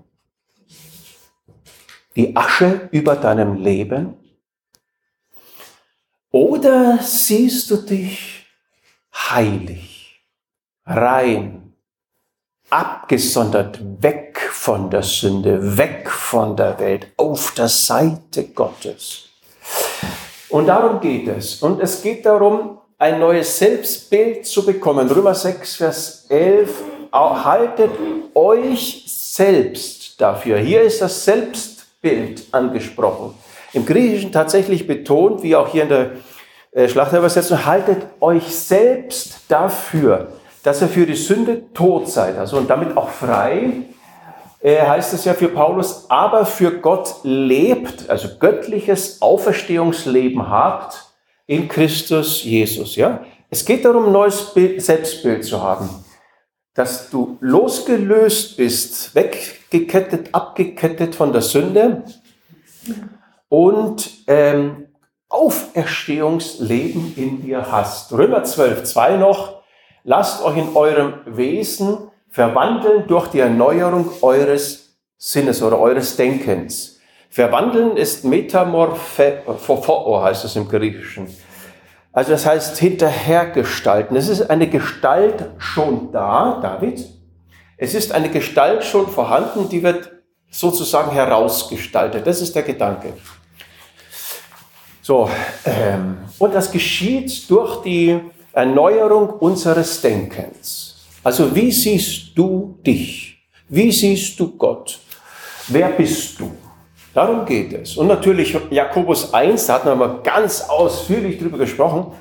die 2.15 2.35
Asche 2.35 2.89
über 2.91 3.15
deinem 3.15 3.55
Leben? 3.55 4.15
Oder 6.31 6.99
siehst 7.01 7.69
du 7.69 7.77
dich 7.77 8.45
heilig? 9.13 9.97
rein, 10.87 11.73
abgesondert, 12.69 13.79
weg 14.01 14.39
von 14.51 14.89
der 14.89 15.03
Sünde, 15.03 15.77
weg 15.77 16.09
von 16.09 16.55
der 16.55 16.79
Welt, 16.79 17.07
auf 17.17 17.53
der 17.53 17.67
Seite 17.67 18.45
Gottes. 18.45 19.25
Und 20.49 20.67
darum 20.67 21.01
geht 21.01 21.27
es. 21.27 21.61
Und 21.61 21.81
es 21.81 22.01
geht 22.01 22.25
darum, 22.25 22.76
ein 22.97 23.19
neues 23.19 23.57
Selbstbild 23.57 24.45
zu 24.45 24.65
bekommen. 24.65 25.09
Römer 25.09 25.35
6, 25.35 25.75
Vers 25.75 26.25
11, 26.29 26.69
haltet 27.11 27.91
euch 28.33 29.03
selbst 29.07 30.19
dafür. 30.19 30.57
Hier 30.57 30.81
ist 30.81 31.01
das 31.01 31.23
Selbstbild 31.25 32.43
angesprochen. 32.51 33.35
Im 33.73 33.85
Griechischen 33.85 34.31
tatsächlich 34.31 34.87
betont, 34.87 35.43
wie 35.43 35.55
auch 35.55 35.67
hier 35.67 35.83
in 35.83 35.89
der 35.89 36.11
äh, 36.71 36.87
Schlachterübersetzung, 36.87 37.65
haltet 37.65 38.05
euch 38.19 38.55
selbst 38.55 39.41
dafür 39.47 40.29
dass 40.67 40.81
er 40.81 40.89
für 40.89 41.05
die 41.05 41.15
Sünde 41.15 41.71
tot 41.73 42.09
seid, 42.09 42.37
also 42.37 42.57
und 42.57 42.69
damit 42.69 42.97
auch 42.97 43.07
frei, 43.07 43.69
äh, 44.59 44.81
heißt 44.81 45.13
es 45.13 45.23
ja 45.23 45.33
für 45.33 45.47
Paulus, 45.47 46.07
aber 46.09 46.45
für 46.45 46.79
Gott 46.79 47.15
lebt, 47.23 48.09
also 48.09 48.27
göttliches 48.37 49.21
Auferstehungsleben 49.21 50.49
habt 50.49 51.05
in 51.47 51.67
Christus 51.67 52.43
Jesus, 52.43 52.95
ja? 52.95 53.25
Es 53.49 53.63
geht 53.65 53.85
darum, 53.85 54.07
ein 54.07 54.11
neues 54.11 54.53
Bild, 54.53 54.81
Selbstbild 54.81 55.45
zu 55.45 55.63
haben. 55.63 55.89
Dass 56.73 57.09
du 57.09 57.37
losgelöst 57.39 58.57
bist, 58.57 59.15
weggekettet, 59.15 60.33
abgekettet 60.33 61.15
von 61.15 61.31
der 61.31 61.41
Sünde 61.41 62.03
und 63.49 64.09
ähm, 64.27 64.87
Auferstehungsleben 65.29 67.15
in 67.15 67.41
dir 67.41 67.71
hast. 67.71 68.11
Römer 68.11 68.43
12, 68.43 68.83
2 68.83 69.17
noch. 69.17 69.63
Lasst 70.03 70.43
euch 70.43 70.57
in 70.57 70.75
eurem 70.75 71.15
Wesen 71.25 72.11
verwandeln 72.29 73.07
durch 73.07 73.27
die 73.27 73.39
Erneuerung 73.39 74.09
eures 74.21 74.97
Sinnes 75.17 75.63
oder 75.63 75.79
eures 75.79 76.15
Denkens. 76.15 76.96
Verwandeln 77.29 77.97
ist 77.97 78.25
Metamorphe, 78.25 79.43
heißt 79.45 80.45
es 80.45 80.55
im 80.55 80.67
Griechischen. 80.67 81.27
Also 82.11 82.31
das 82.31 82.45
heißt 82.45 82.77
hinterhergestalten. 82.79 84.17
Es 84.17 84.27
ist 84.27 84.49
eine 84.49 84.67
Gestalt 84.67 85.45
schon 85.59 86.11
da, 86.11 86.59
David. 86.61 87.05
Es 87.77 87.93
ist 87.93 88.11
eine 88.11 88.29
Gestalt 88.29 88.83
schon 88.83 89.07
vorhanden, 89.07 89.69
die 89.69 89.83
wird 89.83 90.11
sozusagen 90.49 91.11
herausgestaltet. 91.11 92.25
Das 92.25 92.41
ist 92.41 92.55
der 92.55 92.63
Gedanke. 92.63 93.13
So, 95.03 95.29
ähm, 95.65 96.17
und 96.39 96.55
das 96.55 96.71
geschieht 96.71 97.49
durch 97.49 97.83
die 97.83 98.19
Erneuerung 98.51 99.29
unseres 99.29 100.01
Denkens. 100.01 101.05
Also 101.23 101.55
wie 101.55 101.71
siehst 101.71 102.35
du 102.35 102.79
dich? 102.85 103.37
Wie 103.69 103.91
siehst 103.91 104.39
du 104.39 104.57
Gott? 104.57 104.99
Wer 105.67 105.89
bist 105.89 106.39
du? 106.39 106.56
Darum 107.17 107.45
geht 107.45 107.73
es. 107.73 107.97
Und 107.97 108.05
natürlich 108.05 108.55
Jakobus 108.69 109.33
1, 109.33 109.65
da 109.65 109.73
hat 109.73 109.85
man 109.85 109.97
mal 109.97 110.19
ganz 110.21 110.61
ausführlich 110.61 111.39
drüber 111.39 111.57
gesprochen. 111.57 112.11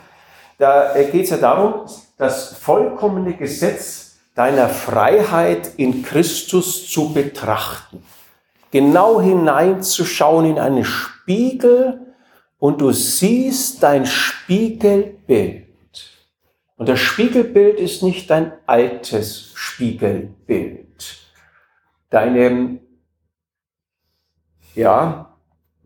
Da 0.56 0.94
äh, 0.94 1.10
geht 1.10 1.24
es 1.24 1.30
ja 1.30 1.36
darum, 1.36 1.82
das 2.16 2.56
vollkommene 2.56 3.34
Gesetz 3.34 4.16
deiner 4.34 4.70
Freiheit 4.70 5.72
in 5.76 6.02
Christus 6.02 6.90
zu 6.90 7.12
betrachten. 7.12 8.02
Genau 8.70 9.20
hineinzuschauen 9.20 10.46
in 10.46 10.58
einen 10.58 10.86
Spiegel 10.86 12.14
und 12.58 12.80
du 12.80 12.90
siehst 12.90 13.82
dein 13.82 14.06
Spiegelbild. 14.06 15.66
Und 16.78 16.88
das 16.88 17.00
Spiegelbild 17.00 17.80
ist 17.80 18.02
nicht 18.02 18.30
dein 18.30 18.52
altes 18.64 19.52
Spiegelbild. 19.56 21.18
Deine 22.08 22.78
ja, 24.76 25.26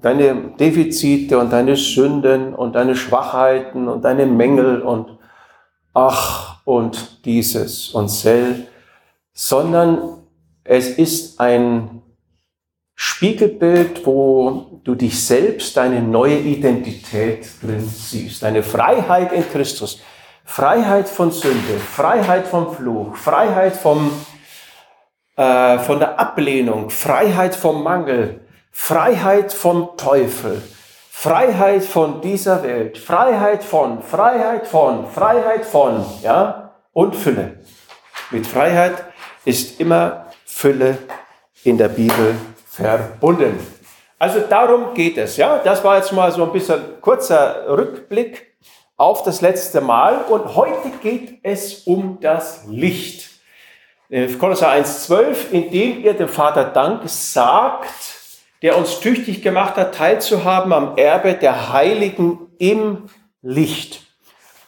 deine 0.03 0.35
Defizite 0.59 1.39
und 1.39 1.53
deine 1.53 1.77
Sünden 1.77 2.55
und 2.55 2.75
deine 2.75 2.97
Schwachheiten 2.97 3.89
und 3.89 4.05
deine 4.05 4.27
Mängel 4.27 4.83
und 4.83 5.19
ach 5.95 6.59
und 6.65 7.25
dieses 7.25 7.91
und 7.91 8.09
sel, 8.09 8.67
sondern 9.33 10.23
es 10.65 10.89
ist 10.91 11.41
ein 11.41 12.03
Spiegelbild, 12.95 14.05
wo 14.07 14.81
du 14.85 14.95
dich 14.95 15.25
selbst, 15.25 15.77
deine 15.77 16.03
neue 16.03 16.39
Identität 16.39 17.49
drin 17.63 17.81
siehst, 17.81 18.43
deine 18.43 18.63
Freiheit 18.63 19.33
in 19.33 19.49
Christus, 19.51 20.01
Freiheit 20.45 21.09
von 21.09 21.31
Sünde, 21.31 21.79
Freiheit 21.79 22.47
vom 22.47 22.75
Fluch, 22.75 23.17
Freiheit 23.17 23.77
vom, 23.77 24.11
äh, 25.37 25.79
von 25.79 25.99
der 25.99 26.19
Ablehnung, 26.19 26.91
Freiheit 26.91 27.55
vom 27.55 27.83
Mangel, 27.83 28.41
Freiheit 28.71 29.53
vom 29.53 29.97
Teufel, 29.97 30.63
Freiheit 31.11 31.85
von 31.85 32.21
dieser 32.21 32.63
Welt, 32.63 32.99
Freiheit 32.99 33.63
von, 33.63 34.03
Freiheit 34.03 34.67
von, 34.67 35.07
Freiheit 35.11 35.65
von, 35.65 36.05
ja, 36.23 36.73
und 36.93 37.15
Fülle. 37.15 37.59
Mit 38.31 38.47
Freiheit 38.47 39.05
ist 39.45 39.81
immer 39.81 40.27
Fülle 40.45 40.99
in 41.65 41.77
der 41.77 41.89
Bibel 41.89 42.35
verbunden. 42.67 43.59
Also 44.19 44.41
darum 44.41 44.95
geht 44.95 45.19
es, 45.19 45.37
ja. 45.37 45.59
Das 45.59 45.83
war 45.83 45.97
jetzt 45.97 46.13
mal 46.13 46.31
so 46.31 46.45
ein 46.45 46.53
bisschen 46.53 47.01
kurzer 47.01 47.69
Rückblick 47.69 48.55
auf 48.97 49.23
das 49.23 49.41
letzte 49.41 49.81
Mal 49.81 50.25
und 50.29 50.57
heute 50.57 50.91
geht 51.03 51.41
es 51.43 51.87
um 51.87 52.19
das 52.21 52.65
Licht. 52.69 53.31
Kolosser 54.39 54.71
1,12, 54.71 55.51
indem 55.53 56.05
ihr 56.05 56.15
dem 56.15 56.29
Vater 56.29 56.65
Dank 56.65 57.09
sagt, 57.09 58.20
der 58.63 58.77
uns 58.77 59.01
tüchtig 59.01 59.43
gemacht 59.43 59.77
hat, 59.77 59.95
teilzuhaben 59.95 60.73
am 60.73 60.97
Erbe 60.97 61.35
der 61.35 61.73
Heiligen 61.73 62.39
im 62.59 63.09
Licht. 63.43 64.03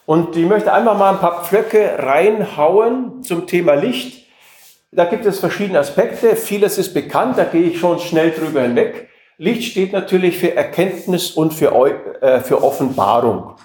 Und 0.05 0.35
ich 0.35 0.45
möchte 0.45 0.73
einmal 0.73 0.95
mal 0.95 1.11
ein 1.11 1.19
paar 1.19 1.43
Pflöcke 1.43 1.97
reinhauen 1.99 3.23
zum 3.23 3.47
Thema 3.47 3.73
Licht. 3.73 4.27
Da 4.91 5.05
gibt 5.05 5.25
es 5.25 5.39
verschiedene 5.39 5.79
Aspekte. 5.79 6.35
Vieles 6.35 6.77
ist 6.77 6.93
bekannt, 6.93 7.37
da 7.37 7.45
gehe 7.45 7.63
ich 7.63 7.79
schon 7.79 7.99
schnell 7.99 8.31
drüber 8.31 8.61
hinweg. 8.61 9.09
Licht 9.37 9.71
steht 9.71 9.93
natürlich 9.93 10.37
für 10.37 10.55
Erkenntnis 10.55 11.31
und 11.31 11.53
für, 11.53 11.73
äh, 12.21 12.41
für 12.41 12.63
Offenbarung. 12.63 13.55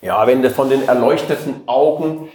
Ja, 0.00 0.26
wenn 0.26 0.48
von 0.50 0.70
den 0.70 0.86
erleuchteten 0.86 1.62
Augen 1.66 2.28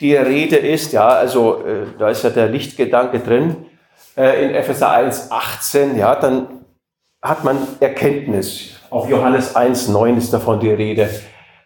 die 0.00 0.14
Rede 0.14 0.56
ist, 0.56 0.92
ja, 0.92 1.08
also 1.08 1.64
äh, 1.64 1.86
da 1.98 2.08
ist 2.08 2.22
ja 2.22 2.30
der 2.30 2.48
Lichtgedanke 2.48 3.18
drin, 3.18 3.66
äh, 4.16 4.44
in 4.44 4.54
Epheser 4.54 4.90
1, 4.90 5.30
18, 5.30 5.96
ja, 5.96 6.14
dann 6.16 6.64
hat 7.22 7.44
man 7.44 7.58
Erkenntnis. 7.80 8.80
Auch 8.90 9.08
Johannes 9.08 9.54
1, 9.54 9.88
9 9.88 10.16
ist 10.16 10.32
davon 10.32 10.60
die 10.60 10.70
Rede. 10.70 11.10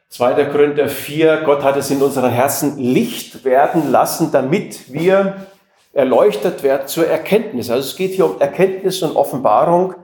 2. 0.09 0.45
Korinther 0.47 0.89
4, 0.89 1.43
Gott 1.45 1.63
hat 1.63 1.77
es 1.77 1.91
in 1.91 2.03
unseren 2.03 2.31
Herzen 2.31 2.79
Licht 2.79 3.45
werden 3.45 3.91
lassen, 3.91 4.31
damit 4.31 4.93
wir 4.93 5.47
erleuchtet 5.93 6.63
werden 6.63 6.87
zur 6.87 7.07
Erkenntnis. 7.07 7.71
Also 7.71 7.89
es 7.89 7.97
geht 7.97 8.13
hier 8.13 8.27
um 8.27 8.41
Erkenntnis 8.41 9.03
und 9.03 9.17
Offenbarung 9.17 9.95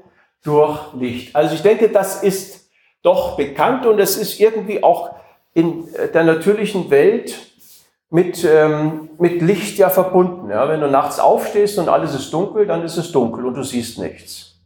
durch 0.43 0.79
Licht. 0.95 1.35
Also 1.35 1.55
ich 1.55 1.63
denke, 1.63 1.89
das 1.89 2.23
ist 2.23 2.71
doch 3.03 3.37
bekannt 3.37 3.87
und 3.87 3.99
es 3.99 4.17
ist 4.17 4.41
irgendwie 4.41 4.83
auch 4.83 5.11
in 5.55 5.89
der 6.15 6.25
natürlichen 6.25 6.91
Welt 6.91 7.37
mit, 8.11 8.45
ähm, 8.45 9.11
mit 9.19 9.43
Licht 9.43 9.79
ja 9.79 9.91
verbunden. 9.91 10.51
Ja, 10.51 10.69
wenn 10.69 10.81
du 10.81 10.89
nachts 10.89 11.19
aufstehst 11.19 11.79
und 11.79 11.89
alles 11.89 12.15
ist 12.15 12.33
dunkel, 12.33 12.67
dann 12.67 12.83
ist 12.83 12.97
es 12.97 13.13
dunkel 13.13 13.45
und 13.45 13.55
du 13.55 13.63
siehst 13.63 13.99
nichts. 13.99 14.57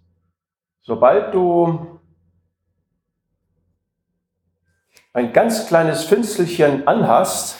Sobald 0.82 1.34
du 1.34 2.00
ein 5.12 5.32
ganz 5.32 5.66
kleines 5.66 6.04
Fünftelchen 6.04 6.86
anhast, 6.86 7.56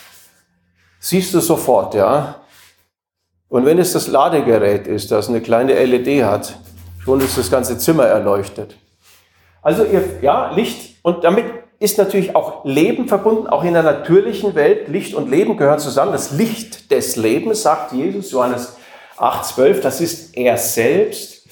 siehst 0.99 1.33
du 1.33 1.39
sofort, 1.39 1.93
ja. 1.93 2.41
Und 3.49 3.65
wenn 3.65 3.77
es 3.77 3.93
das 3.93 4.07
Ladegerät 4.07 4.87
ist, 4.87 5.11
das 5.11 5.29
eine 5.29 5.41
kleine 5.41 5.73
LED 5.73 6.23
hat, 6.23 6.57
schon 7.03 7.19
ist 7.19 7.37
das 7.37 7.51
ganze 7.51 7.77
Zimmer 7.77 8.05
erleuchtet. 8.05 8.75
Also 9.61 9.85
ja, 10.21 10.51
Licht 10.51 10.97
und 11.03 11.23
damit 11.23 11.45
ist 11.83 11.97
natürlich 11.97 12.33
auch 12.33 12.63
Leben 12.63 13.09
verbunden, 13.09 13.47
auch 13.47 13.65
in 13.65 13.73
der 13.73 13.83
natürlichen 13.83 14.55
Welt. 14.55 14.87
Licht 14.87 15.13
und 15.15 15.29
Leben 15.29 15.57
gehören 15.57 15.79
zusammen. 15.79 16.13
Das 16.13 16.31
Licht 16.31 16.89
des 16.91 17.17
Lebens, 17.17 17.63
sagt 17.63 17.91
Jesus, 17.91 18.31
Johannes 18.31 18.77
8,12, 19.17 19.81
das 19.81 19.99
ist 19.99 20.37
er 20.37 20.55
selbst. 20.55 21.45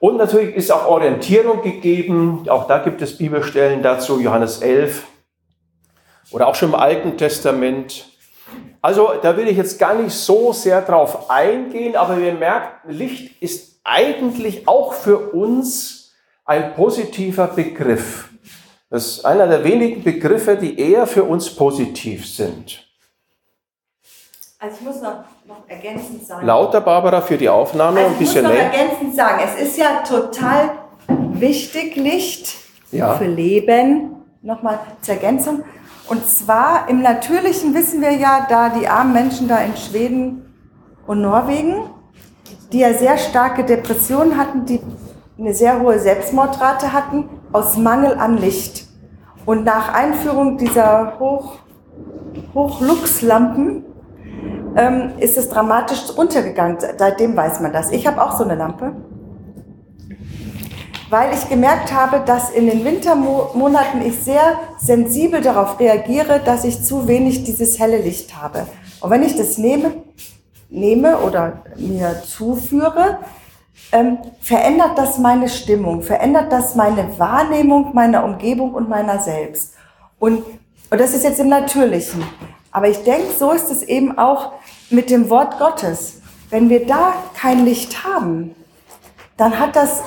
Und 0.00 0.16
natürlich 0.16 0.56
ist 0.56 0.72
auch 0.72 0.86
Orientierung 0.86 1.62
gegeben. 1.62 2.48
Auch 2.48 2.66
da 2.66 2.78
gibt 2.78 3.00
es 3.00 3.16
Bibelstellen 3.16 3.82
dazu, 3.82 4.18
Johannes 4.18 4.60
11 4.60 5.04
oder 6.32 6.48
auch 6.48 6.56
schon 6.56 6.70
im 6.70 6.74
Alten 6.74 7.16
Testament. 7.16 8.06
Also 8.82 9.12
da 9.22 9.36
will 9.36 9.46
ich 9.46 9.56
jetzt 9.56 9.78
gar 9.78 9.94
nicht 9.94 10.12
so 10.12 10.52
sehr 10.52 10.82
drauf 10.82 11.30
eingehen, 11.30 11.94
aber 11.94 12.20
wir 12.20 12.32
merken, 12.32 12.90
Licht 12.90 13.40
ist 13.40 13.80
eigentlich 13.84 14.66
auch 14.66 14.94
für 14.94 15.32
uns 15.32 16.12
ein 16.44 16.74
positiver 16.74 17.46
Begriff. 17.46 18.25
Das 18.96 19.08
ist 19.08 19.26
einer 19.26 19.46
der 19.46 19.62
wenigen 19.62 20.02
Begriffe, 20.02 20.56
die 20.56 20.80
eher 20.80 21.06
für 21.06 21.24
uns 21.24 21.54
positiv 21.54 22.26
sind. 22.26 22.82
Also 24.58 24.76
ich 24.80 24.86
muss 24.86 25.02
noch, 25.02 25.18
noch 25.46 25.68
ergänzend 25.68 26.26
sagen. 26.26 26.46
Lauter, 26.46 26.80
Barbara, 26.80 27.20
für 27.20 27.36
die 27.36 27.50
Aufnahme 27.50 27.98
also 28.00 28.12
ein 28.12 28.18
bisschen 28.18 28.46
Ich 28.46 28.50
muss 28.50 28.58
noch 28.58 28.72
ergänzend 28.72 29.14
sagen, 29.14 29.42
es 29.44 29.68
ist 29.68 29.76
ja 29.76 30.02
total 30.02 30.70
wichtig, 31.08 31.96
Licht 31.96 32.56
ja. 32.90 33.16
für 33.16 33.26
Leben. 33.26 34.14
Nochmal 34.40 34.78
zur 35.02 35.12
Ergänzung. 35.12 35.62
Und 36.08 36.26
zwar 36.26 36.88
im 36.88 37.02
Natürlichen 37.02 37.74
wissen 37.74 38.00
wir 38.00 38.12
ja, 38.12 38.46
da 38.48 38.70
die 38.70 38.88
armen 38.88 39.12
Menschen 39.12 39.46
da 39.46 39.58
in 39.58 39.76
Schweden 39.76 40.54
und 41.06 41.20
Norwegen, 41.20 41.82
die 42.72 42.78
ja 42.78 42.94
sehr 42.94 43.18
starke 43.18 43.62
Depressionen 43.62 44.38
hatten, 44.38 44.64
die 44.64 44.80
eine 45.38 45.52
sehr 45.52 45.80
hohe 45.82 45.98
Selbstmordrate 45.98 46.94
hatten, 46.94 47.28
aus 47.52 47.76
Mangel 47.76 48.14
an 48.14 48.38
Licht. 48.38 48.85
Und 49.46 49.64
nach 49.64 49.94
Einführung 49.94 50.58
dieser 50.58 51.18
Hoch, 51.20 51.58
Hochluxlampen 52.54 53.84
ähm, 54.76 55.12
ist 55.18 55.38
es 55.38 55.48
dramatisch 55.48 56.10
untergegangen. 56.10 56.78
Seitdem 56.98 57.36
weiß 57.36 57.60
man 57.60 57.72
das. 57.72 57.90
Ich 57.92 58.06
habe 58.06 58.20
auch 58.22 58.36
so 58.36 58.44
eine 58.44 58.56
Lampe. 58.56 58.92
weil 61.08 61.32
ich 61.32 61.48
gemerkt 61.48 61.92
habe, 61.92 62.20
dass 62.26 62.50
in 62.50 62.66
den 62.66 62.84
Wintermonaten 62.84 64.02
ich 64.02 64.18
sehr 64.18 64.58
sensibel 64.78 65.40
darauf 65.40 65.78
reagiere, 65.78 66.40
dass 66.44 66.64
ich 66.64 66.82
zu 66.82 67.06
wenig 67.06 67.44
dieses 67.44 67.78
helle 67.78 67.98
Licht 67.98 68.36
habe. 68.36 68.66
Und 69.00 69.10
wenn 69.10 69.22
ich 69.22 69.36
das 69.36 69.56
nehme, 69.56 69.92
nehme 70.68 71.18
oder 71.18 71.62
mir 71.76 72.22
zuführe, 72.24 73.18
ähm, 73.92 74.18
verändert 74.40 74.98
das 74.98 75.18
meine 75.18 75.48
Stimmung, 75.48 76.02
verändert 76.02 76.50
das 76.52 76.74
meine 76.74 77.18
Wahrnehmung 77.18 77.94
meiner 77.94 78.24
Umgebung 78.24 78.74
und 78.74 78.88
meiner 78.88 79.18
selbst. 79.20 79.74
Und, 80.18 80.44
und 80.90 81.00
das 81.00 81.14
ist 81.14 81.24
jetzt 81.24 81.40
im 81.40 81.48
Natürlichen. 81.48 82.24
Aber 82.70 82.88
ich 82.88 83.02
denke, 83.04 83.32
so 83.38 83.52
ist 83.52 83.70
es 83.70 83.82
eben 83.82 84.18
auch 84.18 84.52
mit 84.90 85.10
dem 85.10 85.30
Wort 85.30 85.58
Gottes. 85.58 86.20
Wenn 86.50 86.68
wir 86.68 86.86
da 86.86 87.14
kein 87.34 87.64
Licht 87.64 88.04
haben, 88.04 88.54
dann 89.36 89.58
hat 89.58 89.76
das 89.76 90.02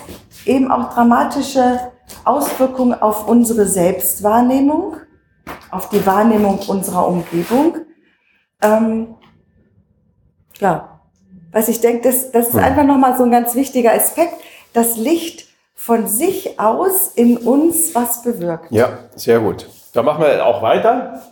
eben 0.46 0.72
auch 0.72 0.94
dramatische 0.94 1.92
Auswirkungen 2.26 3.00
auf 3.02 3.28
unsere 3.28 3.66
Selbstwahrnehmung, 3.66 4.98
auf 5.72 5.90
die 5.90 6.06
Wahrnehmung 6.06 6.60
unserer 6.68 7.08
Umgebung. 7.08 7.78
Ähm, 8.62 9.16
ja, 10.60 10.99
was 11.52 11.68
ich 11.68 11.82
denke, 11.82 12.10
das, 12.10 12.32
das 12.32 12.50
ist 12.50 12.54
hm. 12.54 12.64
einfach 12.64 12.84
nochmal 12.84 13.18
so 13.18 13.24
ein 13.24 13.32
ganz 13.32 13.56
wichtiger 13.56 13.94
Aspekt, 13.94 14.34
das 14.74 14.98
Licht 14.98 15.48
von 15.76 16.08
sich 16.08 16.60
aus 16.60 17.14
in 17.16 17.38
uns 17.38 17.96
was 17.96 18.22
bewirkt. 18.22 18.72
Ja, 18.72 19.00
sehr 19.16 19.40
gut. 19.40 19.68
Da 19.94 20.04
machen 20.04 20.24
wir 20.24 20.46
auch 20.46 20.62
weiter. 20.62 21.24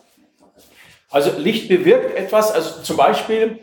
Also 1.09 1.31
Licht 1.37 1.69
bewirkt 1.69 2.17
etwas, 2.17 2.51
also 2.51 2.81
zum 2.81 2.97
Beispiel, 2.97 3.59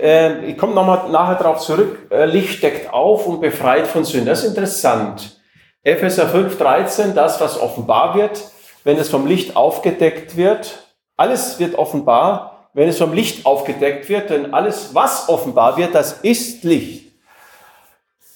äh, 0.00 0.44
ich 0.46 0.58
komme 0.58 0.74
nochmal 0.74 1.10
nachher 1.10 1.36
darauf 1.36 1.58
zurück, 1.58 2.08
äh, 2.10 2.24
Licht 2.26 2.62
deckt 2.62 2.92
auf 2.92 3.26
und 3.26 3.40
befreit 3.40 3.86
von 3.86 4.04
Sünden. 4.04 4.28
Das 4.28 4.42
ist 4.42 4.50
interessant. 4.50 5.40
Epheser 5.84 6.28
5, 6.28 6.56
13, 6.58 7.14
das, 7.14 7.40
was 7.40 7.60
offenbar 7.60 8.14
wird, 8.14 8.40
wenn 8.84 8.96
es 8.98 9.08
vom 9.08 9.26
Licht 9.26 9.56
aufgedeckt 9.56 10.36
wird, 10.36 10.86
alles 11.16 11.58
wird 11.58 11.74
offenbar, 11.74 12.51
wenn 12.74 12.88
es 12.88 12.98
vom 12.98 13.12
Licht 13.12 13.44
aufgedeckt 13.44 14.08
wird, 14.08 14.30
denn 14.30 14.54
alles, 14.54 14.94
was 14.94 15.28
offenbar 15.28 15.76
wird, 15.76 15.94
das 15.94 16.20
ist 16.22 16.64
Licht. 16.64 17.12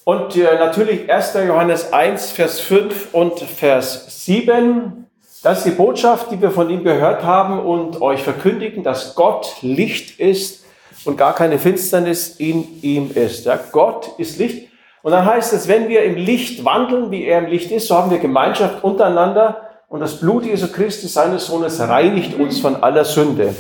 Und 0.05 0.37
äh, 0.37 0.59
natürlich 0.59 1.11
1. 1.11 1.35
Johannes 1.46 1.92
1, 1.92 2.31
Vers 2.31 2.61
5 2.61 3.12
und 3.12 3.40
Vers 3.40 4.25
7, 4.25 5.07
das 5.42 5.59
ist 5.59 5.66
die 5.66 5.70
Botschaft, 5.70 6.31
die 6.31 6.40
wir 6.40 6.51
von 6.51 6.70
ihm 6.70 6.85
gehört 6.85 7.25
haben 7.25 7.59
und 7.59 8.01
euch 8.01 8.22
verkündigen, 8.22 8.83
dass 8.83 9.14
Gott 9.14 9.57
Licht 9.62 10.20
ist 10.20 10.64
und 11.05 11.16
gar 11.16 11.35
keine 11.35 11.59
Finsternis 11.59 12.37
in 12.37 12.83
ihm 12.83 13.11
ist. 13.14 13.46
Ja, 13.46 13.59
Gott 13.72 14.11
ist 14.18 14.38
Licht. 14.38 14.68
Und 15.03 15.12
dann 15.12 15.25
heißt 15.25 15.53
es, 15.53 15.68
wenn 15.68 15.88
wir 15.88 16.03
im 16.03 16.16
Licht 16.16 16.64
wandeln, 16.64 17.11
wie 17.11 17.25
er 17.25 17.38
im 17.38 17.46
Licht 17.46 17.70
ist, 17.70 17.87
so 17.87 17.96
haben 17.96 18.11
wir 18.11 18.18
Gemeinschaft 18.18 18.83
untereinander 18.83 19.61
und 19.88 20.01
das 20.01 20.18
Blut 20.18 20.44
Jesu 20.44 20.66
Christi, 20.66 21.07
seines 21.07 21.46
Sohnes, 21.46 21.81
reinigt 21.81 22.38
uns 22.38 22.59
von 22.59 22.83
aller 22.83 23.05
Sünde. 23.05 23.55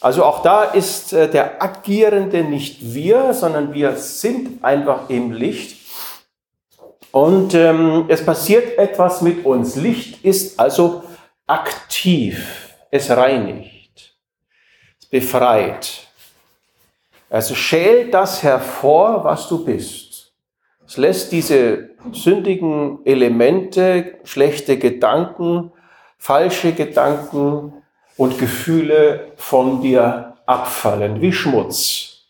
Also 0.00 0.24
auch 0.24 0.42
da 0.42 0.64
ist 0.64 1.12
äh, 1.12 1.30
der 1.30 1.62
Agierende 1.62 2.42
nicht 2.42 2.94
wir, 2.94 3.34
sondern 3.34 3.74
wir 3.74 3.96
sind 3.96 4.64
einfach 4.64 5.10
im 5.10 5.32
Licht. 5.32 5.78
Und 7.12 7.54
ähm, 7.54 8.06
es 8.08 8.24
passiert 8.24 8.78
etwas 8.78 9.20
mit 9.20 9.44
uns. 9.44 9.76
Licht 9.76 10.24
ist 10.24 10.58
also 10.58 11.02
aktiv. 11.46 12.74
Es 12.90 13.10
reinigt. 13.10 14.16
Es 15.00 15.06
befreit. 15.06 16.06
Also 17.28 17.54
schält 17.54 18.14
das 18.14 18.42
hervor, 18.42 19.24
was 19.24 19.48
du 19.48 19.64
bist. 19.64 20.32
Es 20.86 20.96
lässt 20.96 21.30
diese 21.30 21.90
sündigen 22.12 22.98
Elemente, 23.04 24.18
schlechte 24.24 24.78
Gedanken, 24.78 25.72
falsche 26.18 26.72
Gedanken 26.72 27.79
und 28.16 28.38
Gefühle 28.38 29.32
von 29.36 29.80
dir 29.80 30.36
abfallen, 30.46 31.20
wie 31.20 31.32
Schmutz, 31.32 32.26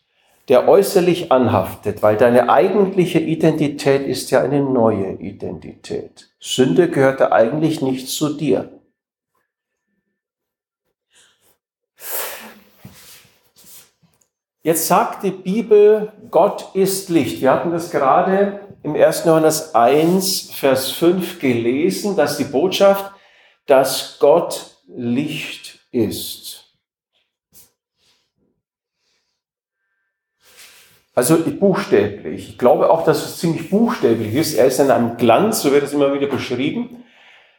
der 0.47 0.67
äußerlich 0.67 1.31
anhaftet, 1.31 2.01
weil 2.03 2.17
deine 2.17 2.49
eigentliche 2.49 3.19
Identität 3.19 4.05
ist 4.05 4.31
ja 4.31 4.41
eine 4.41 4.61
neue 4.61 5.13
Identität. 5.13 6.29
Sünde 6.39 6.89
gehörte 6.89 7.31
eigentlich 7.31 7.81
nicht 7.81 8.09
zu 8.09 8.33
dir. 8.33 8.69
Jetzt 14.63 14.85
sagt 14.85 15.23
die 15.23 15.31
Bibel, 15.31 16.11
Gott 16.29 16.75
ist 16.75 17.09
Licht. 17.09 17.41
Wir 17.41 17.51
hatten 17.51 17.71
das 17.71 17.89
gerade 17.89 18.59
im 18.83 18.95
1. 18.95 19.25
Johannes 19.25 19.73
1, 19.73 20.51
Vers 20.53 20.91
5 20.91 21.39
gelesen, 21.39 22.15
dass 22.15 22.37
die 22.37 22.43
Botschaft, 22.43 23.11
dass 23.65 24.17
Gott 24.19 24.75
Licht 24.87 25.60
ist. 25.91 26.61
Also 31.13 31.37
buchstäblich. 31.37 32.49
Ich 32.49 32.57
glaube 32.57 32.89
auch, 32.89 33.03
dass 33.03 33.25
es 33.25 33.37
ziemlich 33.37 33.69
buchstäblich 33.69 34.33
ist. 34.33 34.53
Er 34.53 34.65
ist 34.65 34.79
in 34.79 34.89
einem 34.89 35.17
Glanz, 35.17 35.61
so 35.61 35.71
wird 35.71 35.83
es 35.83 35.93
immer 35.93 36.13
wieder 36.13 36.27
beschrieben. 36.27 37.03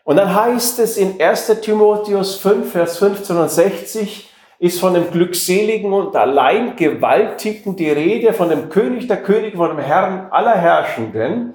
Und 0.05 0.17
dann 0.17 0.35
heißt 0.35 0.79
es 0.79 0.97
in 0.97 1.21
1. 1.21 1.61
Timotheus 1.61 2.37
5, 2.37 2.73
Vers 2.73 2.99
15 2.99 3.37
und 3.37 3.51
60, 3.51 4.29
ist 4.59 4.81
von 4.81 4.95
dem 4.95 5.11
glückseligen 5.11 5.93
und 5.93 6.17
allein 6.17 6.77
gewaltigen 6.77 7.77
die 7.77 7.91
Rede, 7.91 8.33
von 8.33 8.49
dem 8.49 8.69
König 8.69 9.07
der 9.09 9.23
Könige, 9.23 9.57
von 9.57 9.71
dem 9.71 9.79
Herrn 9.79 10.29
aller 10.31 10.55
Herrschenden, 10.55 11.55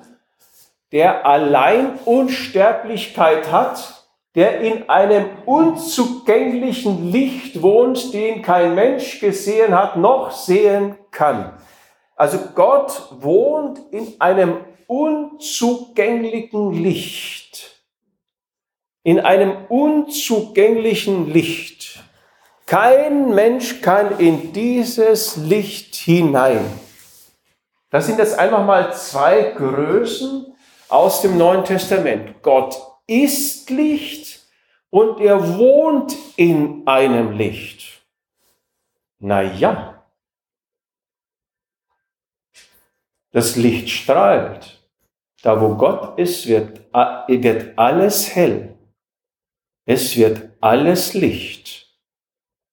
der 0.91 1.25
allein 1.25 1.97
Unsterblichkeit 2.05 3.51
hat, 3.51 3.96
der 4.37 4.61
in 4.61 4.87
einem 4.87 5.25
unzugänglichen 5.45 7.11
Licht 7.11 7.61
wohnt, 7.63 8.13
den 8.13 8.43
kein 8.43 8.75
Mensch 8.75 9.19
gesehen 9.19 9.75
hat, 9.75 9.97
noch 9.97 10.29
sehen 10.29 10.95
kann. 11.09 11.59
Also 12.15 12.37
Gott 12.53 13.15
wohnt 13.19 13.79
in 13.91 14.13
einem 14.21 14.57
unzugänglichen 14.85 16.71
Licht. 16.71 17.81
In 19.01 19.19
einem 19.19 19.65
unzugänglichen 19.69 21.33
Licht. 21.33 22.03
Kein 22.67 23.33
Mensch 23.33 23.81
kann 23.81 24.19
in 24.19 24.53
dieses 24.53 25.37
Licht 25.37 25.95
hinein. 25.95 26.63
Das 27.89 28.05
sind 28.05 28.19
jetzt 28.19 28.37
einfach 28.37 28.63
mal 28.63 28.93
zwei 28.93 29.53
Größen 29.57 30.45
aus 30.89 31.23
dem 31.23 31.39
Neuen 31.39 31.63
Testament. 31.63 32.43
Gott 32.43 32.77
ist 33.07 33.69
Licht 33.69 34.26
und 34.89 35.19
er 35.19 35.57
wohnt 35.57 36.15
in 36.37 36.87
einem 36.87 37.31
Licht. 37.31 38.05
Naja, 39.19 40.05
das 43.31 43.55
Licht 43.55 43.89
strahlt. 43.89 44.81
Da 45.43 45.61
wo 45.61 45.75
Gott 45.75 46.17
ist, 46.17 46.47
wird, 46.47 46.81
wird 47.27 47.77
alles 47.77 48.35
hell. 48.35 48.77
Es 49.85 50.17
wird 50.17 50.51
alles 50.59 51.13
Licht. 51.13 51.87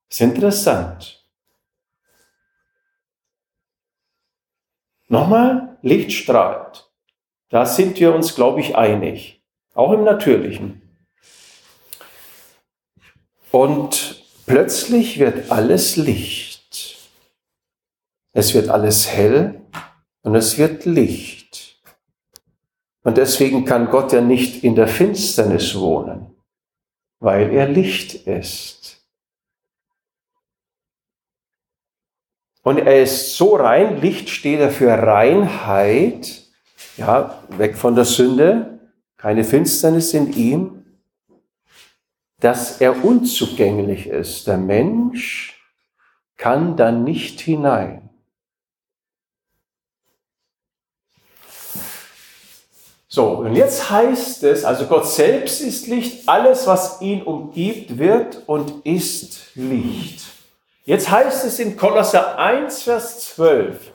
Ist 0.09 0.21
interessant. 0.21 1.29
Nochmal, 5.09 5.79
Licht 5.83 6.13
strahlt. 6.13 6.91
Da 7.51 7.67
sind 7.67 8.01
wir 8.01 8.15
uns, 8.15 8.35
glaube 8.35 8.61
ich, 8.61 8.75
einig. 8.75 9.45
Auch 9.75 9.93
im 9.93 10.05
Natürlichen. 10.05 10.84
Und 13.55 14.25
plötzlich 14.47 15.21
wird 15.21 15.53
alles 15.53 15.95
Licht. 15.95 17.09
Es 18.33 18.53
wird 18.53 18.69
alles 18.69 19.07
hell 19.07 19.61
und 20.23 20.35
es 20.35 20.59
wird 20.59 20.87
Licht. 20.87 21.81
Und 23.05 23.17
deswegen 23.17 23.65
kann 23.65 23.91
Gott 23.91 24.13
ja 24.13 24.21
nicht 24.21 24.65
in 24.65 24.75
der 24.75 24.89
Finsternis 24.89 25.79
wohnen, 25.79 26.35
weil 27.21 27.53
er 27.53 27.69
Licht 27.69 28.27
ist. 28.27 29.07
Und 32.63 32.79
er 32.79 33.05
ist 33.05 33.37
so 33.37 33.55
rein, 33.55 34.01
Licht 34.01 34.31
steht 34.31 34.59
er 34.59 34.73
für 34.73 34.91
Reinheit, 34.91 36.43
ja, 36.97 37.41
weg 37.51 37.77
von 37.77 37.95
der 37.95 38.05
Sünde, 38.05 38.81
keine 39.17 39.45
Finsternis 39.45 40.13
in 40.13 40.33
ihm, 40.33 40.84
dass 42.45 42.79
er 42.79 43.03
unzugänglich 43.03 44.07
ist. 44.07 44.47
Der 44.47 44.59
Mensch 44.59 45.59
kann 46.37 46.77
da 46.77 46.93
nicht 46.93 47.41
hinein. 47.41 48.11
So, 53.09 53.29
und 53.39 53.55
jetzt 53.55 53.91
heißt 53.91 54.43
es, 54.43 54.63
also 54.67 54.85
Gott 54.85 55.07
selbst 55.07 55.63
ist 55.63 55.87
Licht, 55.87 56.29
alles, 56.29 56.67
was 56.67 57.01
ihn 57.01 57.23
umgibt, 57.23 57.97
wird 57.97 58.43
und 58.47 58.85
ist 58.85 59.55
Licht. 59.55 60.27
Jetzt 60.85 61.11
heißt 61.11 61.47
es 61.47 61.59
in 61.59 61.79
Kolosser 61.79 62.37
1, 62.39 62.83
Vers 62.83 63.21
12, 63.37 63.91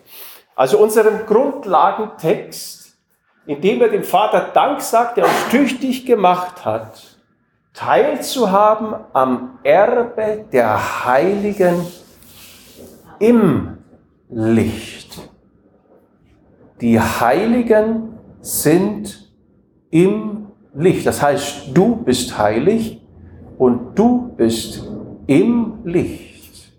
also 0.56 0.80
unserem 0.80 1.28
Grundlagentext, 1.28 2.98
indem 3.46 3.84
er 3.84 3.90
dem 3.90 4.04
Vater 4.04 4.50
Dank 4.56 4.82
sagt, 4.82 5.18
der 5.18 5.26
uns 5.26 5.50
tüchtig 5.52 6.08
gemacht 6.08 6.66
hat, 6.66 7.19
teilzuhaben 7.74 8.96
am 9.14 9.60
Erbe 9.64 10.46
der 10.52 11.06
Heiligen 11.06 11.86
im 13.20 13.78
Licht. 14.30 15.30
Die 16.82 17.00
Heiligen 17.00 18.20
sind 18.42 19.32
im 19.92 20.48
Licht. 20.74 21.06
Das 21.06 21.22
heißt, 21.22 21.70
du 21.74 21.98
bist 21.98 22.38
heilig 22.38 23.02
und 23.58 23.96
du 23.96 24.34
bist 24.38 24.84
im 25.28 25.80
Licht. 25.84 26.72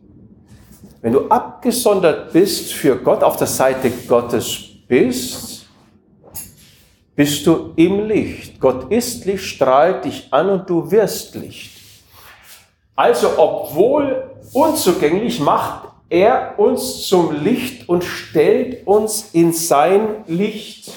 Wenn 1.02 1.12
du 1.12 1.28
abgesondert 1.28 2.32
bist 2.32 2.72
für 2.72 2.96
Gott, 2.96 3.22
auf 3.22 3.36
der 3.36 3.46
Seite 3.46 3.90
Gottes 4.06 4.58
bist, 4.86 5.59
bist 7.14 7.46
du 7.46 7.72
im 7.76 8.06
Licht. 8.06 8.60
Gott 8.60 8.90
ist 8.90 9.24
Licht, 9.24 9.44
strahlt 9.44 10.04
dich 10.04 10.28
an 10.30 10.48
und 10.48 10.70
du 10.70 10.90
wirst 10.90 11.34
Licht. 11.34 11.70
Also 12.96 13.38
obwohl 13.38 14.30
unzugänglich 14.52 15.40
macht 15.40 15.88
er 16.08 16.58
uns 16.58 17.06
zum 17.06 17.42
Licht 17.42 17.88
und 17.88 18.04
stellt 18.04 18.86
uns 18.86 19.30
in 19.32 19.52
sein 19.52 20.24
Licht 20.26 20.90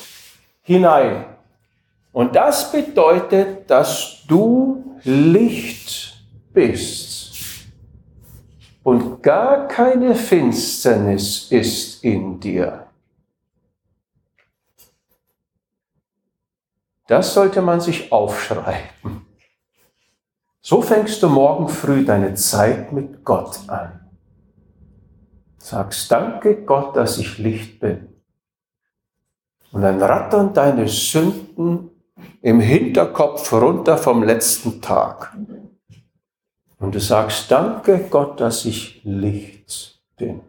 hinein. 0.63 1.26
Und 2.12 2.36
das 2.36 2.71
bedeutet, 2.71 3.69
dass 3.69 4.23
du 4.28 4.97
Licht 5.04 6.13
bist 6.54 7.34
und 8.84 9.23
gar 9.23 9.67
keine 9.67 10.13
Finsternis 10.13 11.47
ist 11.49 12.04
in 12.04 12.39
dir. 12.39 12.88
Das 17.08 17.34
sollte 17.34 17.62
man 17.62 17.82
sich 17.82 18.12
aufschreiben. 18.12 19.26
So 20.62 20.82
fängst 20.82 21.22
du 21.22 21.28
morgen 21.28 21.68
früh 21.68 22.06
deine 22.06 22.36
Zeit 22.36 22.94
mit 22.94 23.26
Gott 23.26 23.60
an. 23.68 24.10
Sagst, 25.58 26.10
danke 26.12 26.63
Gott, 26.63 26.96
dass 26.96 27.18
ich 27.18 27.38
Licht 27.38 27.80
bin. 27.80 28.08
Und 29.72 29.82
dann 29.82 30.02
rattern 30.02 30.54
deine 30.54 30.88
Sünden 30.88 31.89
im 32.42 32.60
Hinterkopf 32.60 33.52
runter 33.52 33.98
vom 33.98 34.24
letzten 34.24 34.82
Tag. 34.82 35.36
Und 36.80 36.96
du 36.96 37.00
sagst, 37.00 37.50
danke 37.50 38.08
Gott, 38.10 38.39
dass 38.39 38.66
ich 38.66 39.02
Licht 39.04 40.02
bin. 40.16 40.42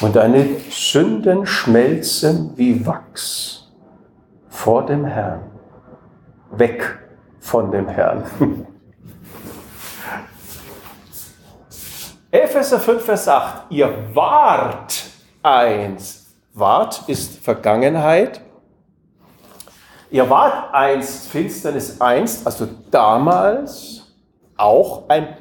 Und 0.00 0.16
deine 0.16 0.46
Sünden 0.70 1.46
schmelzen 1.46 2.56
wie 2.56 2.86
Wachs 2.86 3.70
vor 4.48 4.86
dem 4.86 5.04
Herrn, 5.04 5.42
weg 6.52 6.98
von 7.38 7.70
dem 7.70 7.86
Herrn. 7.86 8.24
Epheser 12.30 12.80
5, 12.80 13.04
Vers 13.04 13.28
8. 13.28 13.70
Ihr 13.70 13.92
wart 14.14 15.02
eins. 15.42 16.34
Wart 16.54 17.08
ist 17.08 17.38
Vergangenheit. 17.38 18.40
Ihr 20.10 20.30
wart 20.30 20.72
einst, 20.72 21.28
Finsternis 21.28 22.00
einst, 22.00 22.46
also 22.46 22.68
damals 22.90 24.14
auch 24.56 25.08
ein 25.08 25.36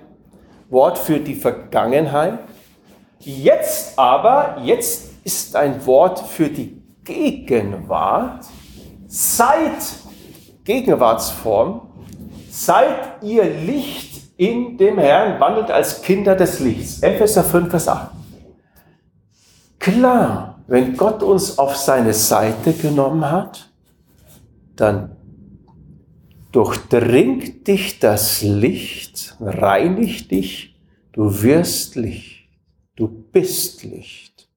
Wort 0.70 0.98
für 0.98 1.20
die 1.20 1.36
Vergangenheit. 1.36 2.40
Jetzt 3.20 4.00
aber, 4.00 4.62
jetzt 4.64 5.10
ist 5.24 5.56
ein 5.56 5.86
Wort 5.86 6.20
für 6.20 6.48
die 6.48 6.82
Gegenwart. 7.04 8.46
Seit 9.08 9.84
Gegenwartsform, 10.64 11.82
seid 12.50 13.22
ihr 13.24 13.44
Licht 13.44 14.38
in 14.38 14.78
dem 14.78 14.98
Herrn, 14.98 15.40
wandelt 15.40 15.70
als 15.70 16.02
Kinder 16.02 16.36
des 16.36 16.60
Lichts. 16.60 17.04
Epheser 17.04 17.44
5, 17.44 17.70
Vers 17.70 17.88
8. 17.88 18.12
Klar, 19.80 20.62
wenn 20.68 20.96
Gott 20.96 21.22
uns 21.24 21.58
auf 21.58 21.76
seine 21.76 22.14
Seite 22.14 22.74
genommen 22.74 23.30
hat, 23.30 23.70
dann 24.76 25.16
durchdringt 26.52 27.68
dich 27.68 28.00
das 28.00 28.42
Licht, 28.42 29.36
reinigt 29.42 30.32
dich, 30.32 30.80
du 31.12 31.42
wirst 31.42 31.96
Licht, 31.96 32.39
bist 33.32 33.84
Licht. 33.84 34.48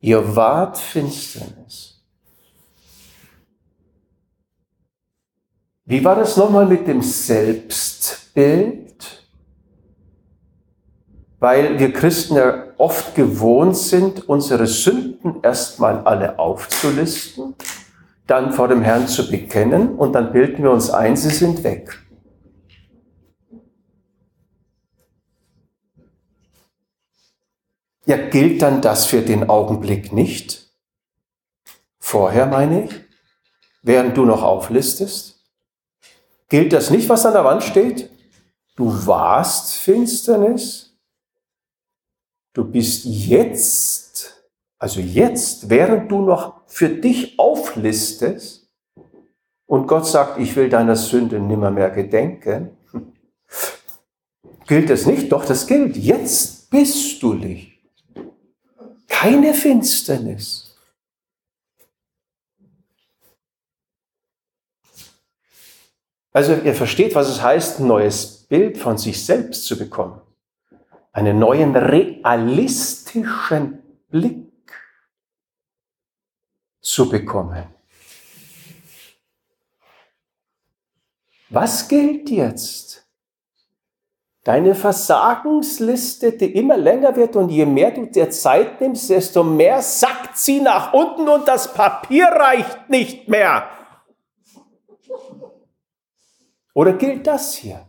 Ihr 0.00 0.36
wart 0.36 0.78
Finsternis. 0.78 2.02
Wie 5.86 6.02
war 6.02 6.16
das 6.16 6.36
nochmal 6.36 6.66
mit 6.66 6.86
dem 6.86 7.02
Selbst? 7.02 8.24
Bild, 8.34 9.24
weil 11.38 11.78
wir 11.78 11.92
Christen 11.92 12.34
ja 12.34 12.64
oft 12.78 13.14
gewohnt 13.14 13.76
sind, 13.76 14.28
unsere 14.28 14.66
Sünden 14.66 15.36
erstmal 15.42 16.00
alle 16.00 16.38
aufzulisten, 16.38 17.54
dann 18.26 18.52
vor 18.52 18.66
dem 18.66 18.82
Herrn 18.82 19.06
zu 19.06 19.30
bekennen 19.30 19.94
und 19.94 20.14
dann 20.14 20.32
bilden 20.32 20.64
wir 20.64 20.72
uns 20.72 20.90
ein, 20.90 21.16
sie 21.16 21.30
sind 21.30 21.62
weg. 21.62 22.03
Ja, 28.06 28.16
gilt 28.18 28.60
dann 28.60 28.82
das 28.82 29.06
für 29.06 29.22
den 29.22 29.48
Augenblick 29.48 30.12
nicht? 30.12 30.68
Vorher 31.98 32.46
meine 32.46 32.84
ich, 32.84 32.90
während 33.82 34.16
du 34.16 34.26
noch 34.26 34.42
auflistest? 34.42 35.40
Gilt 36.48 36.74
das 36.74 36.90
nicht, 36.90 37.08
was 37.08 37.24
an 37.24 37.32
der 37.32 37.44
Wand 37.44 37.62
steht? 37.62 38.10
Du 38.76 39.06
warst 39.06 39.74
Finsternis. 39.74 40.94
Du 42.52 42.64
bist 42.64 43.04
jetzt, 43.04 44.44
also 44.78 45.00
jetzt, 45.00 45.70
während 45.70 46.10
du 46.10 46.20
noch 46.20 46.60
für 46.66 46.90
dich 46.90 47.38
auflistest 47.38 48.68
und 49.66 49.88
Gott 49.88 50.06
sagt, 50.06 50.38
ich 50.38 50.54
will 50.54 50.68
deiner 50.68 50.94
Sünde 50.94 51.40
nimmer 51.40 51.70
mehr 51.70 51.90
gedenken, 51.90 52.76
gilt 54.66 54.90
das 54.90 55.06
nicht? 55.06 55.32
Doch, 55.32 55.44
das 55.44 55.66
gilt. 55.66 55.96
Jetzt 55.96 56.70
bist 56.70 57.22
du 57.22 57.32
Licht. 57.32 57.73
Keine 59.20 59.54
Finsternis. 59.54 60.76
Also 66.32 66.56
ihr 66.56 66.74
versteht, 66.74 67.14
was 67.14 67.28
es 67.28 67.40
heißt, 67.40 67.78
ein 67.78 67.86
neues 67.86 68.48
Bild 68.48 68.76
von 68.76 68.98
sich 68.98 69.24
selbst 69.24 69.66
zu 69.66 69.78
bekommen. 69.78 70.20
Einen 71.12 71.38
neuen 71.38 71.76
realistischen 71.76 73.84
Blick 74.08 74.50
zu 76.80 77.08
bekommen. 77.08 77.72
Was 81.50 81.86
gilt 81.86 82.28
jetzt? 82.30 83.03
Deine 84.44 84.74
Versagensliste, 84.74 86.32
die 86.32 86.54
immer 86.54 86.76
länger 86.76 87.16
wird 87.16 87.34
und 87.34 87.48
je 87.48 87.64
mehr 87.64 87.92
du 87.92 88.04
dir 88.04 88.30
Zeit 88.30 88.78
nimmst, 88.78 89.08
desto 89.08 89.42
mehr 89.42 89.80
sackt 89.80 90.36
sie 90.36 90.60
nach 90.60 90.92
unten 90.92 91.26
und 91.30 91.48
das 91.48 91.72
Papier 91.72 92.26
reicht 92.26 92.90
nicht 92.90 93.26
mehr. 93.26 93.66
Oder 96.74 96.92
gilt 96.92 97.26
das 97.26 97.54
hier? 97.54 97.88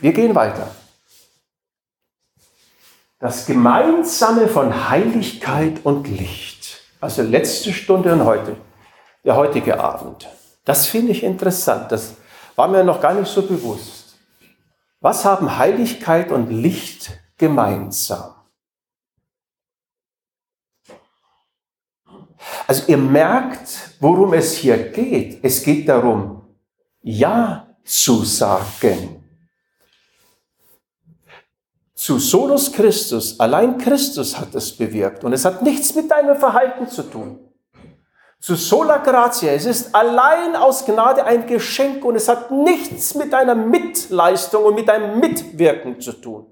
Wir 0.00 0.12
gehen 0.12 0.34
weiter. 0.34 0.74
Das 3.18 3.44
Gemeinsame 3.46 4.48
von 4.48 4.88
Heiligkeit 4.88 5.84
und 5.84 6.06
Licht. 6.08 6.57
Also 7.00 7.22
letzte 7.22 7.72
Stunde 7.72 8.12
und 8.12 8.24
heute, 8.24 8.56
der 9.24 9.36
heutige 9.36 9.78
Abend. 9.78 10.28
Das 10.64 10.86
finde 10.86 11.12
ich 11.12 11.22
interessant. 11.22 11.92
Das 11.92 12.16
war 12.56 12.68
mir 12.68 12.82
noch 12.82 13.00
gar 13.00 13.14
nicht 13.14 13.30
so 13.30 13.42
bewusst. 13.42 14.16
Was 15.00 15.24
haben 15.24 15.56
Heiligkeit 15.56 16.32
und 16.32 16.50
Licht 16.50 17.10
gemeinsam? 17.36 18.34
Also 22.66 22.84
ihr 22.88 22.98
merkt, 22.98 23.94
worum 24.00 24.34
es 24.34 24.54
hier 24.54 24.90
geht. 24.90 25.42
Es 25.42 25.62
geht 25.62 25.88
darum, 25.88 26.42
Ja 27.00 27.68
zu 27.84 28.24
sagen. 28.24 29.17
Zu 32.08 32.18
Solus 32.18 32.72
Christus, 32.72 33.38
allein 33.38 33.76
Christus 33.76 34.40
hat 34.40 34.54
es 34.54 34.74
bewirkt 34.74 35.24
und 35.24 35.34
es 35.34 35.44
hat 35.44 35.60
nichts 35.60 35.94
mit 35.94 36.10
deinem 36.10 36.38
Verhalten 36.38 36.88
zu 36.88 37.02
tun, 37.02 37.38
Zu 38.40 38.54
sola 38.54 38.96
gratia. 38.96 39.52
Es 39.52 39.66
ist 39.66 39.94
allein 39.94 40.56
aus 40.56 40.86
Gnade 40.86 41.26
ein 41.26 41.46
Geschenk 41.46 42.02
und 42.06 42.16
es 42.16 42.26
hat 42.26 42.50
nichts 42.50 43.14
mit 43.14 43.34
deiner 43.34 43.54
Mitleistung 43.54 44.64
und 44.64 44.76
mit 44.76 44.88
deinem 44.88 45.20
Mitwirken 45.20 46.00
zu 46.00 46.12
tun. 46.14 46.46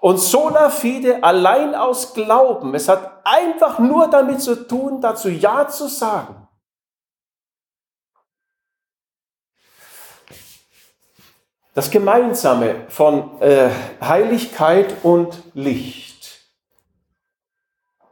Und 0.00 0.18
sola 0.18 0.68
fide 0.68 1.22
allein 1.22 1.76
aus 1.76 2.12
Glauben. 2.12 2.74
Es 2.74 2.88
hat 2.88 3.20
einfach 3.22 3.78
nur 3.78 4.08
damit 4.08 4.40
zu 4.40 4.66
tun, 4.66 5.00
dazu 5.00 5.28
Ja 5.28 5.68
zu 5.68 5.86
sagen. 5.86 6.39
Das 11.80 11.90
Gemeinsame 11.90 12.84
von 12.90 13.40
äh, 13.40 13.70
Heiligkeit 14.02 15.02
und 15.02 15.42
Licht. 15.54 16.42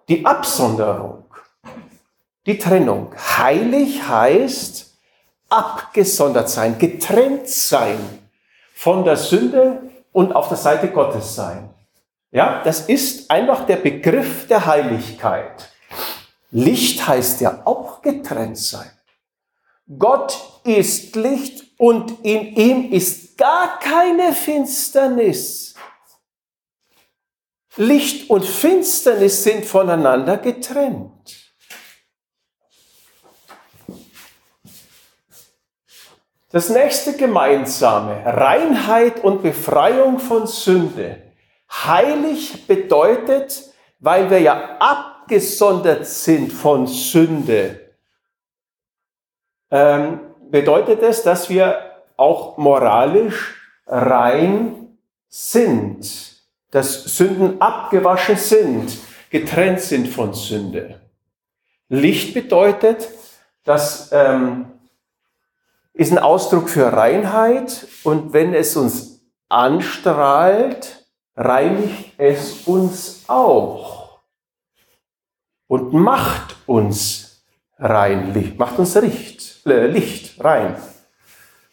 Die 0.09 0.25
Absonderung, 0.25 1.25
die 2.47 2.57
Trennung. 2.57 3.15
Heilig 3.37 4.09
heißt 4.09 4.97
abgesondert 5.51 6.49
sein, 6.49 6.79
getrennt 6.79 7.47
sein 7.47 7.99
von 8.73 9.05
der 9.05 9.19
Sünde 9.19 9.83
und 10.13 10.33
auf 10.33 10.49
der 10.49 10.57
Seite 10.57 10.89
Gottes 10.89 11.35
sein. 11.35 11.69
Ja, 12.31 12.63
das 12.65 12.89
ist 12.89 13.31
einfach 13.31 13.67
der 13.67 13.77
Begriff 13.77 14.49
der 14.49 14.65
Heiligkeit. 14.65 15.69
Licht 16.51 17.07
heißt 17.07 17.43
ja 17.43 17.61
auch 17.67 18.01
getrennt 18.01 18.57
sein. 18.57 18.91
Gott 19.99 20.39
ist 20.65 21.17
Licht 21.17 21.68
und 21.79 22.25
in 22.25 22.55
ihm 22.57 22.93
ist 22.93 23.39
gar 23.39 23.79
keine 23.79 24.35
Finsternis. 24.35 25.75
Licht 27.77 28.29
und 28.29 28.45
Finsternis 28.45 29.45
sind 29.45 29.65
voneinander 29.65 30.37
getrennt. 30.37 31.13
Das 36.51 36.71
nächste 36.71 37.17
gemeinsame, 37.17 38.25
Reinheit 38.25 39.23
und 39.23 39.43
Befreiung 39.43 40.19
von 40.19 40.47
Sünde. 40.47 41.23
Heilig 41.71 42.67
bedeutet, 42.67 43.73
weil 44.01 44.31
wir 44.31 44.41
ja 44.41 44.79
abgesondert 44.79 46.07
sind 46.07 46.53
von 46.53 46.87
Sünde, 46.87 47.95
ähm, 49.71 50.28
bedeutet 50.51 51.03
es, 51.03 51.23
dass 51.23 51.49
wir 51.49 52.03
auch 52.17 52.59
moralisch 52.59 53.57
rein 53.87 54.99
sind, 55.29 56.37
dass 56.71 57.05
Sünden 57.05 57.61
abgewaschen 57.61 58.37
sind, 58.37 58.99
getrennt 59.31 59.81
sind 59.81 60.09
von 60.09 60.35
Sünde. 60.35 61.01
Licht 61.89 62.35
bedeutet, 62.35 63.09
das 63.65 64.11
ähm, 64.13 64.67
ist 65.95 66.13
ein 66.13 66.19
Ausdruck 66.19 66.69
für 66.69 66.93
Reinheit 66.93 67.87
und 68.05 68.33
wenn 68.33 68.55
es 68.55 68.77
uns 68.77 69.21
anstrahlt, 69.49 71.07
reinigt 71.37 72.13
es 72.19 72.67
uns 72.67 73.25
auch 73.29 74.21
und 75.67 75.93
macht 75.93 76.57
uns 76.67 77.45
rein, 77.79 78.55
macht 78.59 78.79
uns 78.79 78.95
Licht, 78.97 79.58
Licht 79.75 80.43
rein. 80.43 80.77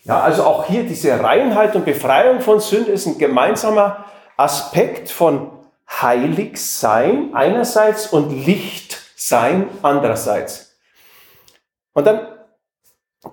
Ja, 0.04 0.22
also 0.22 0.44
auch 0.44 0.66
hier 0.66 0.84
diese 0.84 1.20
Reinheit 1.20 1.76
und 1.76 1.86
Befreiung 1.86 2.42
von 2.42 2.60
Sünde 2.60 2.92
ist 2.92 3.08
ein 3.08 3.18
gemeinsamer 3.18 4.06
Aspekt 4.38 5.10
von 5.10 5.52
Heiligsein 5.90 7.32
einerseits 7.34 8.08
und 8.08 8.46
Lichtsein 8.46 9.68
andererseits. 9.82 10.76
Und 11.94 12.06
dann 12.06 12.28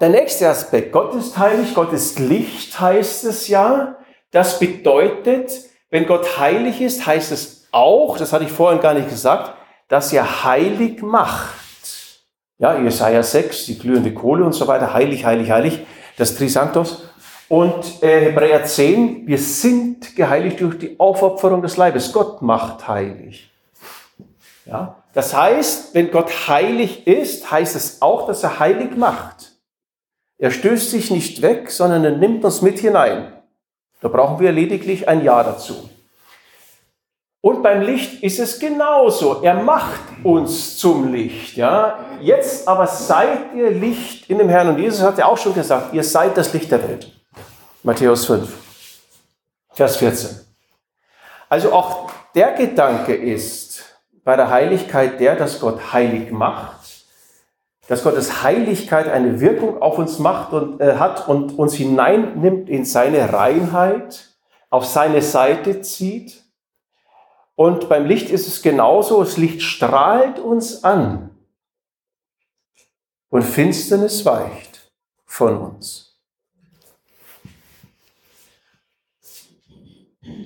der 0.01 0.09
nächste 0.09 0.49
Aspekt, 0.49 0.93
Gott 0.93 1.15
ist 1.15 1.37
heilig, 1.37 1.75
Gott 1.75 1.93
ist 1.93 2.19
Licht, 2.19 2.81
heißt 2.81 3.25
es 3.25 3.49
ja. 3.49 3.97
Das 4.31 4.59
bedeutet, 4.59 5.53
wenn 5.91 6.07
Gott 6.07 6.39
heilig 6.39 6.81
ist, 6.81 7.05
heißt 7.05 7.33
es 7.33 7.69
auch, 7.71 8.17
das 8.17 8.33
hatte 8.33 8.45
ich 8.45 8.53
vorhin 8.53 8.81
gar 8.81 8.95
nicht 8.95 9.11
gesagt, 9.11 9.53
dass 9.89 10.13
er 10.13 10.45
heilig 10.45 11.03
macht. 11.03 11.62
Ja, 12.63 12.79
Jesaja 12.79 13.25
6, 13.25 13.67
die 13.67 13.77
glühende 13.77 14.15
Kohle 14.15 14.45
und 14.45 14.53
so 14.53 14.69
weiter, 14.69 14.95
heilig, 14.95 15.25
heilig, 15.25 15.51
heilig, 15.51 15.85
das 16.17 16.37
Trisanctos. 16.37 17.03
Und 17.49 18.01
äh, 18.05 18.27
Hebräer 18.27 18.65
10, 18.65 19.27
wir 19.27 19.39
sind 19.39 20.15
geheiligt 20.15 20.61
durch 20.61 20.79
die 20.79 21.01
Aufopferung 21.01 21.61
des 21.61 21.77
Leibes. 21.77 22.13
Gott 22.13 22.41
macht 22.41 22.87
heilig. 22.87 23.51
Ja, 24.65 25.03
das 25.13 25.35
heißt, 25.35 25.93
wenn 25.97 26.13
Gott 26.13 26.31
heilig 26.47 27.09
ist, 27.09 27.51
heißt 27.51 27.75
es 27.75 28.01
auch, 28.01 28.29
dass 28.29 28.45
er 28.45 28.61
heilig 28.61 28.97
macht. 28.97 29.55
Er 30.39 30.53
stößt 30.53 30.93
sich 30.93 31.11
nicht 31.11 31.43
weg, 31.43 31.69
sondern 31.69 32.05
er 32.05 32.17
nimmt 32.17 32.45
uns 32.45 32.63
mit 32.63 32.79
hinein. 32.79 33.33
Da 34.01 34.07
brauchen 34.07 34.39
wir 34.39 34.53
lediglich 34.53 35.09
ein 35.09 35.25
Ja 35.25 35.43
dazu. 35.43 35.91
Und 37.43 37.61
beim 37.61 37.83
Licht 37.83 38.23
ist 38.23 38.39
es 38.39 38.61
genauso. 38.61 39.43
Er 39.43 39.55
macht 39.55 40.01
uns 40.23 40.79
zum 40.79 41.13
Licht. 41.13 41.57
Ja? 41.57 41.99
Jetzt 42.21 42.69
aber 42.69 42.87
seid 42.87 43.53
ihr 43.57 43.71
Licht 43.71 44.31
in 44.31 44.39
dem 44.39 44.49
Herrn. 44.49 44.69
Und 44.69 44.79
Jesus 44.79 45.03
hat 45.03 45.19
ja 45.19 45.27
auch 45.27 45.37
schon 45.37 45.53
gesagt, 45.53 45.93
ihr 45.93 46.05
seid 46.05 46.37
das 46.37 46.53
Licht 46.53 46.71
der 46.71 46.89
Welt. 46.89 47.13
Matthäus 47.83 48.27
5, 48.27 48.49
Vers 49.73 49.97
14. 49.97 50.39
Also 51.49 51.73
auch 51.73 52.13
der 52.37 52.53
Gedanke 52.53 53.13
ist 53.13 53.83
bei 54.23 54.37
der 54.37 54.49
Heiligkeit 54.49 55.19
der, 55.19 55.35
dass 55.35 55.59
Gott 55.59 55.93
heilig 55.93 56.31
macht, 56.31 56.77
dass 57.89 58.05
Gottes 58.05 58.45
Heiligkeit 58.45 59.09
eine 59.09 59.41
Wirkung 59.41 59.83
auf 59.83 59.99
uns 59.99 60.21
macht 60.21 60.53
und 60.53 60.81
äh, 60.81 60.95
hat 60.95 61.29
und 61.29 61.59
uns 61.59 61.75
hineinnimmt 61.75 62.69
in 62.69 62.85
seine 62.85 63.33
Reinheit, 63.33 64.29
auf 64.71 64.87
seine 64.87 65.23
Seite 65.23 65.81
zieht 65.81 66.42
und 67.55 67.89
beim 67.89 68.07
Licht 68.07 68.31
ist 68.31 68.49
es 68.49 68.63
genauso, 68.63 69.23
das 69.23 69.37
Licht 69.37 69.63
strahlt 69.63 70.39
uns 70.39 70.85
an 70.85 71.31
und 73.29 73.43
Finsternis 73.43 74.25
weicht 74.25 74.93
von 75.25 75.57
uns. 75.59 76.21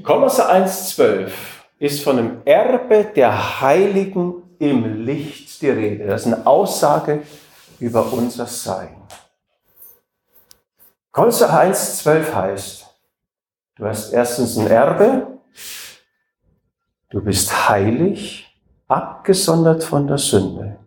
Kolosser 0.03 0.51
1,12 0.51 1.33
ist 1.79 2.03
von 2.03 2.17
dem 2.17 2.43
Erbe 2.45 3.05
der 3.05 3.61
Heiligen 3.61 4.43
im 4.59 5.05
Licht 5.05 5.61
die 5.61 5.71
Rede. 5.71 6.07
Das 6.07 6.25
ist 6.25 6.33
eine 6.33 6.47
Aussage 6.47 7.23
über 7.81 8.13
unser 8.13 8.47
Sein. 8.47 8.97
Kolosser 11.11 11.51
1,12 11.51 12.35
heißt, 12.35 12.87
du 13.77 13.85
hast 13.85 14.13
erstens 14.13 14.57
ein 14.57 14.69
Erbe, 14.69 15.36
Du 17.09 17.23
bist 17.23 17.69
heilig, 17.69 18.47
abgesondert 18.89 19.85
von 19.85 20.07
der 20.07 20.19
Sünde. 20.19 20.79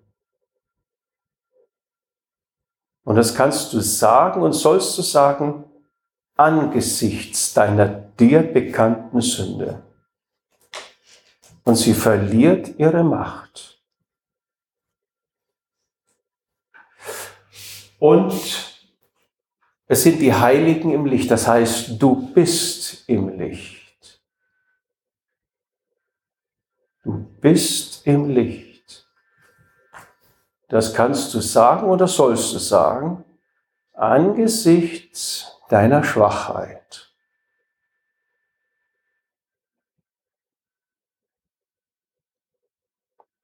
Und 3.04 3.16
das 3.16 3.34
kannst 3.34 3.74
du 3.74 3.80
sagen 3.80 4.42
und 4.42 4.54
sollst 4.54 4.98
du 4.98 5.02
sagen 5.02 5.64
angesichts 6.36 7.54
deiner 7.54 7.88
dir 7.88 8.44
bekannten 8.44 9.22
Sünde. 9.22 9.82
Und 11.64 11.76
sie 11.76 11.94
verliert 11.94 12.78
ihre 12.78 13.04
Macht. 13.04 13.82
Und 18.00 18.34
es 19.88 20.04
sind 20.04 20.20
die 20.20 20.34
Heiligen 20.34 20.92
im 20.92 21.06
Licht, 21.06 21.30
das 21.32 21.48
heißt, 21.48 22.02
du 22.02 22.32
bist 22.34 23.10
im 23.10 23.38
Licht. 23.38 23.79
Du 27.04 27.14
bist 27.40 28.06
im 28.06 28.30
Licht. 28.30 29.08
Das 30.68 30.94
kannst 30.94 31.34
du 31.34 31.40
sagen 31.40 31.88
oder 31.88 32.08
sollst 32.08 32.54
du 32.54 32.60
sagen 32.60 33.24
angesichts 33.94 35.60
deiner 35.70 36.04
Schwachheit. 36.04 37.12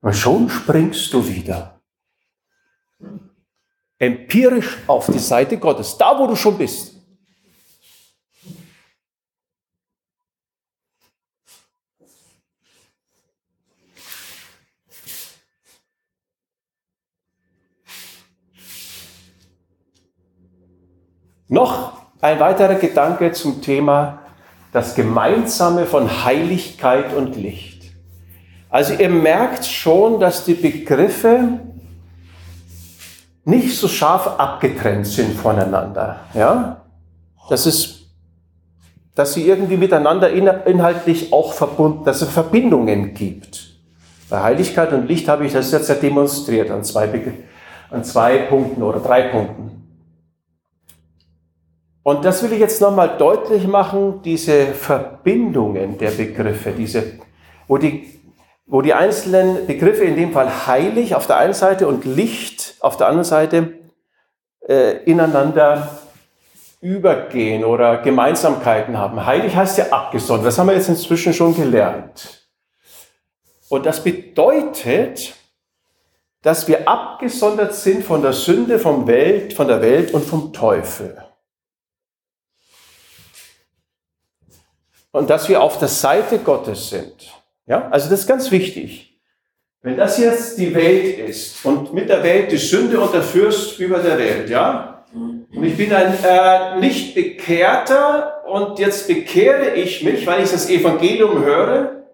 Und 0.01 0.13
schon 0.13 0.49
springst 0.49 1.11
du 1.13 1.27
wieder 1.27 1.81
empirisch 3.97 4.77
auf 4.87 5.07
die 5.07 5.19
Seite 5.19 5.57
Gottes, 5.57 5.97
da 5.97 6.17
wo 6.19 6.27
du 6.27 6.35
schon 6.35 6.57
bist. 6.57 6.94
Noch 21.55 21.93
ein 22.19 22.41
weiterer 22.41 22.75
Gedanke 22.75 23.31
zum 23.31 23.61
Thema 23.61 24.19
das 24.73 24.93
Gemeinsame 24.93 25.85
von 25.85 26.25
Heiligkeit 26.25 27.13
und 27.13 27.37
Licht. 27.37 27.93
Also 28.69 28.93
ihr 28.93 29.07
merkt 29.07 29.63
schon, 29.63 30.19
dass 30.19 30.43
die 30.43 30.55
Begriffe 30.55 31.61
nicht 33.45 33.77
so 33.77 33.87
scharf 33.87 34.37
abgetrennt 34.37 35.07
sind 35.07 35.37
voneinander. 35.37 36.19
Ja? 36.33 36.81
Das 37.49 37.65
ist, 37.65 38.09
dass 39.15 39.33
sie 39.33 39.47
irgendwie 39.47 39.77
miteinander 39.77 40.29
inhaltlich 40.29 41.31
auch 41.31 41.53
verbunden, 41.53 42.03
dass 42.03 42.21
es 42.21 42.27
Verbindungen 42.31 43.13
gibt. 43.13 43.77
Bei 44.29 44.43
Heiligkeit 44.43 44.91
und 44.91 45.07
Licht 45.07 45.29
habe 45.29 45.45
ich 45.45 45.53
das 45.53 45.71
jetzt 45.71 45.87
ja 45.87 45.95
demonstriert 45.95 46.69
an 46.69 46.83
zwei, 46.83 47.07
an 47.91 48.03
zwei 48.03 48.39
Punkten 48.39 48.83
oder 48.83 48.99
drei 48.99 49.29
Punkten. 49.29 49.84
Und 52.05 52.23
das 52.23 52.43
will 52.43 52.53
ich 52.53 52.59
jetzt 52.59 52.81
nochmal 52.81 53.17
deutlich 53.17 53.65
machen, 53.65 54.21
diese 54.23 54.67
Verbindungen 54.67 55.97
der 55.97 56.11
Begriffe, 56.11 56.69
diese, 56.69 57.13
wo 57.67 57.79
die 57.79 58.11
wo 58.67 58.83
die 58.83 58.93
einzelnen 58.93 59.65
Begriffe, 59.65 60.03
in 60.03 60.15
dem 60.15 60.31
Fall 60.31 60.67
heilig 60.67 61.15
auf 61.15 61.25
der 61.25 61.37
einen 61.37 61.55
Seite 61.55 61.87
und 61.87 62.05
Licht 62.05 62.75
auf 62.79 62.95
der 62.95 63.07
anderen 63.07 63.25
Seite, 63.25 63.73
äh, 64.67 65.03
ineinander 65.05 65.99
übergehen 66.79 67.63
oder 67.63 67.97
Gemeinsamkeiten 67.97 68.99
haben. 68.99 69.25
Heilig 69.25 69.55
heißt 69.55 69.79
ja 69.79 69.85
abgesondert, 69.89 70.45
das 70.45 70.59
haben 70.59 70.67
wir 70.67 70.75
jetzt 70.75 70.89
inzwischen 70.89 71.33
schon 71.33 71.55
gelernt. 71.55 72.47
Und 73.67 73.87
das 73.87 74.03
bedeutet, 74.03 75.33
dass 76.43 76.67
wir 76.67 76.87
abgesondert 76.87 77.73
sind 77.73 78.03
von 78.03 78.21
der 78.21 78.33
Sünde, 78.33 78.77
vom 78.77 79.07
Welt, 79.07 79.53
von 79.53 79.67
der 79.67 79.81
Welt 79.81 80.13
und 80.13 80.23
vom 80.23 80.53
Teufel. 80.53 81.24
Und 85.15 85.29
dass 85.29 85.47
wir 85.47 85.61
auf 85.61 85.79
der 85.79 85.87
Seite 85.87 86.39
Gottes 86.39 86.89
sind. 86.89 87.13
Ja, 87.67 87.87
also 87.89 88.09
das 88.09 88.19
ist 88.19 88.27
ganz 88.27 88.51
wichtig. 88.51 89.17
Wenn 89.81 89.95
das 89.95 90.17
jetzt 90.17 90.57
die 90.57 90.75
Welt 90.75 91.17
ist 91.19 91.63
und 91.63 91.93
mit 91.93 92.09
der 92.09 92.21
Welt 92.21 92.51
die 92.51 92.57
Sünde 92.57 92.99
und 92.99 93.13
der 93.13 93.21
Fürst 93.21 93.79
über 93.79 93.99
der 93.99 94.17
Welt, 94.17 94.49
ja, 94.49 95.05
und 95.13 95.63
ich 95.63 95.77
bin 95.77 95.93
ein 95.93 96.17
äh, 96.21 96.79
nicht 96.81 97.15
bekehrter 97.15 98.43
und 98.45 98.77
jetzt 98.77 99.07
bekehre 99.07 99.75
ich 99.75 100.03
mich, 100.03 100.27
weil 100.27 100.43
ich 100.43 100.51
das 100.51 100.69
Evangelium 100.69 101.41
höre 101.45 102.07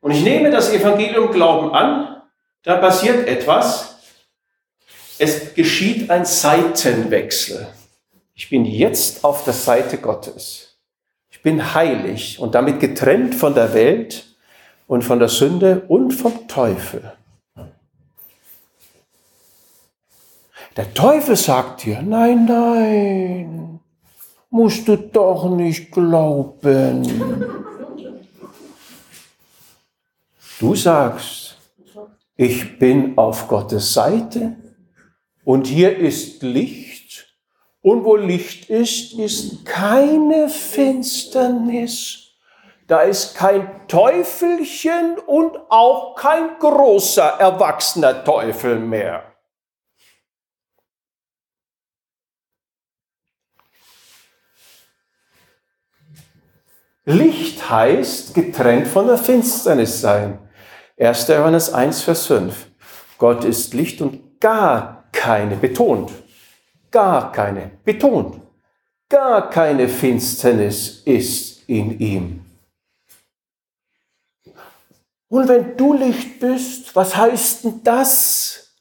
und 0.00 0.12
ich 0.12 0.22
nehme 0.22 0.52
das 0.52 0.72
Evangelium 0.72 1.32
Glauben 1.32 1.74
an, 1.74 2.22
dann 2.62 2.80
passiert 2.80 3.26
etwas. 3.26 3.96
Es 5.18 5.54
geschieht 5.54 6.08
ein 6.08 6.24
Seitenwechsel. 6.24 7.66
Ich 8.36 8.48
bin 8.48 8.64
jetzt 8.64 9.24
auf 9.24 9.42
der 9.42 9.54
Seite 9.54 9.98
Gottes. 9.98 10.67
Ich 11.38 11.42
bin 11.44 11.72
heilig 11.72 12.40
und 12.40 12.56
damit 12.56 12.80
getrennt 12.80 13.32
von 13.32 13.54
der 13.54 13.72
Welt 13.72 14.26
und 14.88 15.04
von 15.04 15.20
der 15.20 15.28
Sünde 15.28 15.84
und 15.86 16.10
vom 16.10 16.48
Teufel. 16.48 17.12
Der 20.76 20.92
Teufel 20.94 21.36
sagt 21.36 21.84
dir, 21.84 22.02
nein, 22.02 22.44
nein, 22.44 23.78
musst 24.50 24.88
du 24.88 24.96
doch 24.96 25.48
nicht 25.54 25.92
glauben. 25.92 27.04
Du 30.58 30.74
sagst, 30.74 31.56
ich 32.36 32.80
bin 32.80 33.16
auf 33.16 33.46
Gottes 33.46 33.94
Seite 33.94 34.56
und 35.44 35.68
hier 35.68 35.96
ist 35.96 36.42
Licht 36.42 36.87
und 37.82 38.04
wo 38.04 38.16
Licht 38.16 38.70
ist, 38.70 39.18
ist 39.18 39.64
keine 39.64 40.48
Finsternis. 40.48 42.24
Da 42.86 43.02
ist 43.02 43.34
kein 43.36 43.86
Teufelchen 43.86 45.18
und 45.26 45.58
auch 45.68 46.14
kein 46.16 46.58
großer 46.58 47.22
erwachsener 47.38 48.24
Teufel 48.24 48.78
mehr. 48.78 49.24
Licht 57.04 57.70
heißt 57.70 58.34
getrennt 58.34 58.86
von 58.86 59.06
der 59.06 59.16
Finsternis 59.16 60.00
sein. 60.00 60.38
1. 60.98 61.28
Johannes 61.28 61.72
1, 61.72 62.02
Vers 62.02 62.26
5. 62.26 62.66
Gott 63.16 63.44
ist 63.44 63.72
Licht 63.72 64.00
und 64.02 64.40
gar 64.40 65.08
keine, 65.12 65.56
betont, 65.56 66.10
gar 66.90 67.32
keine, 67.32 67.70
betont, 67.84 68.40
gar 69.08 69.50
keine 69.50 69.88
Finsternis 69.88 71.02
ist 71.04 71.68
in 71.68 71.98
ihm. 71.98 72.44
Und 75.28 75.46
wenn 75.46 75.76
du 75.76 75.92
Licht 75.92 76.40
bist, 76.40 76.96
was 76.96 77.14
heißt 77.14 77.64
denn 77.64 77.82
das? 77.84 78.74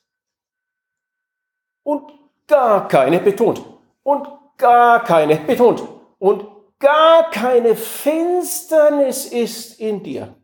Und 1.83 2.11
gar 2.47 2.87
keine 2.87 3.19
betont. 3.19 3.61
Und 4.03 4.27
gar 4.57 5.03
keine 5.03 5.35
betont. 5.35 5.83
Und 6.19 6.47
gar 6.79 7.29
keine 7.31 7.75
Finsternis 7.75 9.25
ist 9.25 9.79
in 9.79 10.01
dir. 10.01 10.35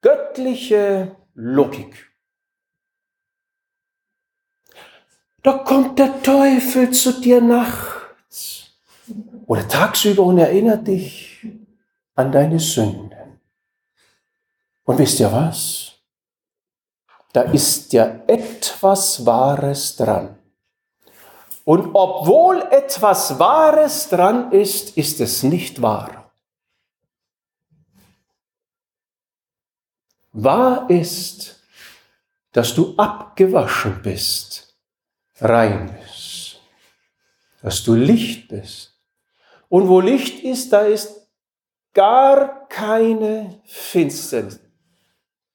Göttliche 0.00 1.16
Logik. 1.34 2.15
Da 5.46 5.58
kommt 5.58 5.96
der 6.00 6.24
Teufel 6.24 6.90
zu 6.90 7.20
dir 7.20 7.40
nachts 7.40 8.72
oder 9.46 9.68
tagsüber 9.68 10.24
und 10.24 10.38
erinnert 10.38 10.88
dich 10.88 11.46
an 12.16 12.32
deine 12.32 12.58
Sünden. 12.58 13.38
Und 14.82 14.98
wisst 14.98 15.20
ihr 15.20 15.30
was? 15.30 15.92
Da 17.32 17.42
ist 17.42 17.92
ja 17.92 18.06
etwas 18.26 19.24
Wahres 19.24 19.94
dran. 19.94 20.36
Und 21.64 21.94
obwohl 21.94 22.62
etwas 22.72 23.38
Wahres 23.38 24.08
dran 24.08 24.50
ist, 24.50 24.96
ist 24.96 25.20
es 25.20 25.44
nicht 25.44 25.80
wahr. 25.80 26.32
Wahr 30.32 30.90
ist, 30.90 31.62
dass 32.50 32.74
du 32.74 32.96
abgewaschen 32.96 34.02
bist, 34.02 34.65
rein 35.40 35.96
bist, 36.00 36.60
dass 37.62 37.82
du 37.84 37.94
Licht 37.94 38.48
bist. 38.48 38.98
Und 39.68 39.88
wo 39.88 40.00
Licht 40.00 40.42
ist, 40.44 40.72
da 40.72 40.82
ist 40.82 41.28
gar 41.92 42.68
keine 42.68 43.60
Finsternis 43.64 44.60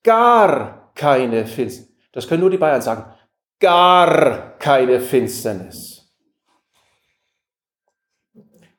gar 0.03 0.91
keine 0.95 1.45
Finsternis. 1.45 1.91
Das 2.11 2.27
können 2.27 2.41
nur 2.41 2.49
die 2.49 2.57
Bayern 2.57 2.81
sagen. 2.81 3.13
Gar 3.59 4.57
keine 4.57 4.99
Finsternis. 4.99 6.11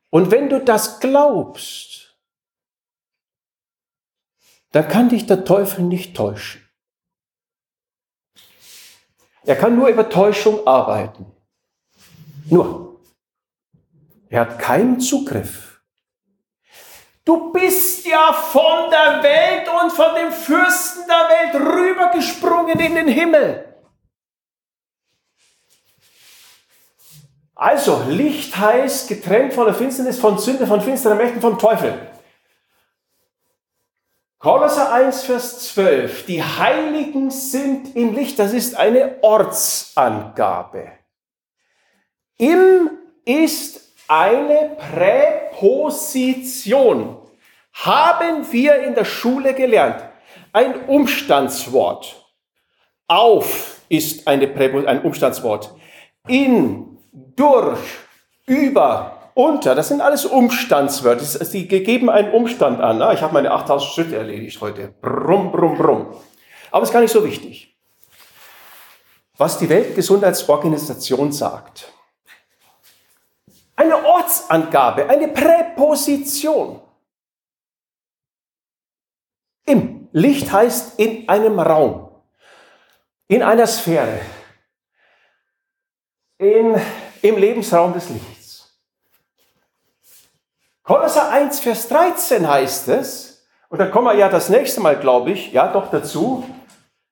Und 0.09 0.29
wenn 0.29 0.49
du 0.49 0.63
das 0.63 0.99
glaubst, 0.99 2.15
dann 4.71 4.87
kann 4.87 5.09
dich 5.09 5.25
der 5.25 5.45
Teufel 5.45 5.83
nicht 5.83 6.15
täuschen. 6.15 6.62
Er 9.45 9.55
kann 9.55 9.75
nur 9.75 9.87
über 9.87 10.09
Täuschung 10.09 10.65
arbeiten. 10.65 11.25
Nur. 12.49 12.99
Er 14.29 14.41
hat 14.41 14.59
keinen 14.59 14.99
Zugriff 14.99 15.73
Du 17.25 17.53
bist 17.53 18.05
ja 18.05 18.33
von 18.33 18.89
der 18.91 19.23
Welt 19.23 19.69
und 19.81 19.91
von 19.91 20.13
dem 20.15 20.31
Fürsten 20.31 21.03
der 21.07 21.29
Welt 21.29 21.55
rübergesprungen 21.55 22.77
in 22.79 22.95
den 22.95 23.07
Himmel. 23.07 23.65
Also, 27.55 28.03
Licht 28.09 28.57
heißt 28.57 29.07
getrennt 29.07 29.53
von 29.53 29.65
der 29.65 29.73
Finsternis, 29.73 30.19
von 30.19 30.37
Sünde, 30.37 30.67
von 30.67 30.81
finsteren 30.81 31.17
Mächten, 31.17 31.39
vom 31.39 31.57
Teufel. 31.57 32.12
Kolosser 34.43 34.91
1, 34.91 35.23
Vers 35.23 35.73
12. 35.73 36.25
Die 36.25 36.43
Heiligen 36.43 37.31
sind 37.31 37.95
im 37.95 38.13
Licht. 38.13 38.37
Das 38.37 38.51
ist 38.51 38.75
eine 38.75 39.15
Ortsangabe. 39.21 40.91
Im 42.37 42.89
ist 43.23 43.93
eine 44.05 44.75
Präposition 44.91 46.09
haben 47.71 48.51
wir 48.51 48.83
in 48.83 48.95
der 48.95 49.05
Schule 49.05 49.53
gelernt. 49.53 50.03
Ein 50.51 50.87
Umstandswort. 50.87 52.21
Auf 53.07 53.79
ist 53.87 54.27
eine 54.27 54.47
Präposition, 54.47 54.87
ein 54.89 55.03
Umstandswort. 55.03 55.73
In, 56.27 56.97
durch, 57.13 57.79
über, 58.45 59.22
unter, 59.33 59.75
das 59.75 59.87
sind 59.87 60.01
alles 60.01 60.25
Umstandswörter. 60.25 61.23
Sie 61.23 61.67
geben 61.67 62.09
einen 62.09 62.31
Umstand 62.31 62.79
an. 62.81 63.01
Ich 63.13 63.21
habe 63.21 63.33
meine 63.33 63.51
8000 63.51 63.91
Schritte 63.91 64.15
erledigt 64.17 64.59
heute. 64.61 64.93
Brumm, 65.01 65.51
brumm, 65.51 65.77
brumm. 65.77 66.13
Aber 66.71 66.83
es 66.83 66.89
ist 66.89 66.93
gar 66.93 67.01
nicht 67.01 67.11
so 67.11 67.23
wichtig. 67.23 67.75
Was 69.37 69.57
die 69.57 69.69
Weltgesundheitsorganisation 69.69 71.31
sagt, 71.31 71.91
eine 73.75 74.05
Ortsangabe, 74.05 75.09
eine 75.09 75.27
Präposition. 75.29 76.79
Im 79.65 80.09
Licht 80.11 80.51
heißt 80.51 80.99
in 80.99 81.27
einem 81.27 81.59
Raum, 81.59 82.11
in 83.27 83.41
einer 83.41 83.65
Sphäre. 83.65 84.19
in, 86.43 86.79
im 87.21 87.37
Lebensraum 87.37 87.93
des 87.93 88.09
Lichts. 88.09 88.32
Kolosser 90.83 91.29
1, 91.29 91.61
Vers 91.61 91.87
13 91.87 92.45
heißt 92.45 92.89
es, 92.89 93.45
und 93.69 93.79
da 93.79 93.87
kommen 93.87 94.07
wir 94.07 94.15
ja 94.15 94.27
das 94.27 94.49
nächste 94.49 94.81
Mal, 94.81 94.99
glaube 94.99 95.31
ich, 95.31 95.53
ja 95.53 95.71
doch 95.71 95.89
dazu, 95.89 96.43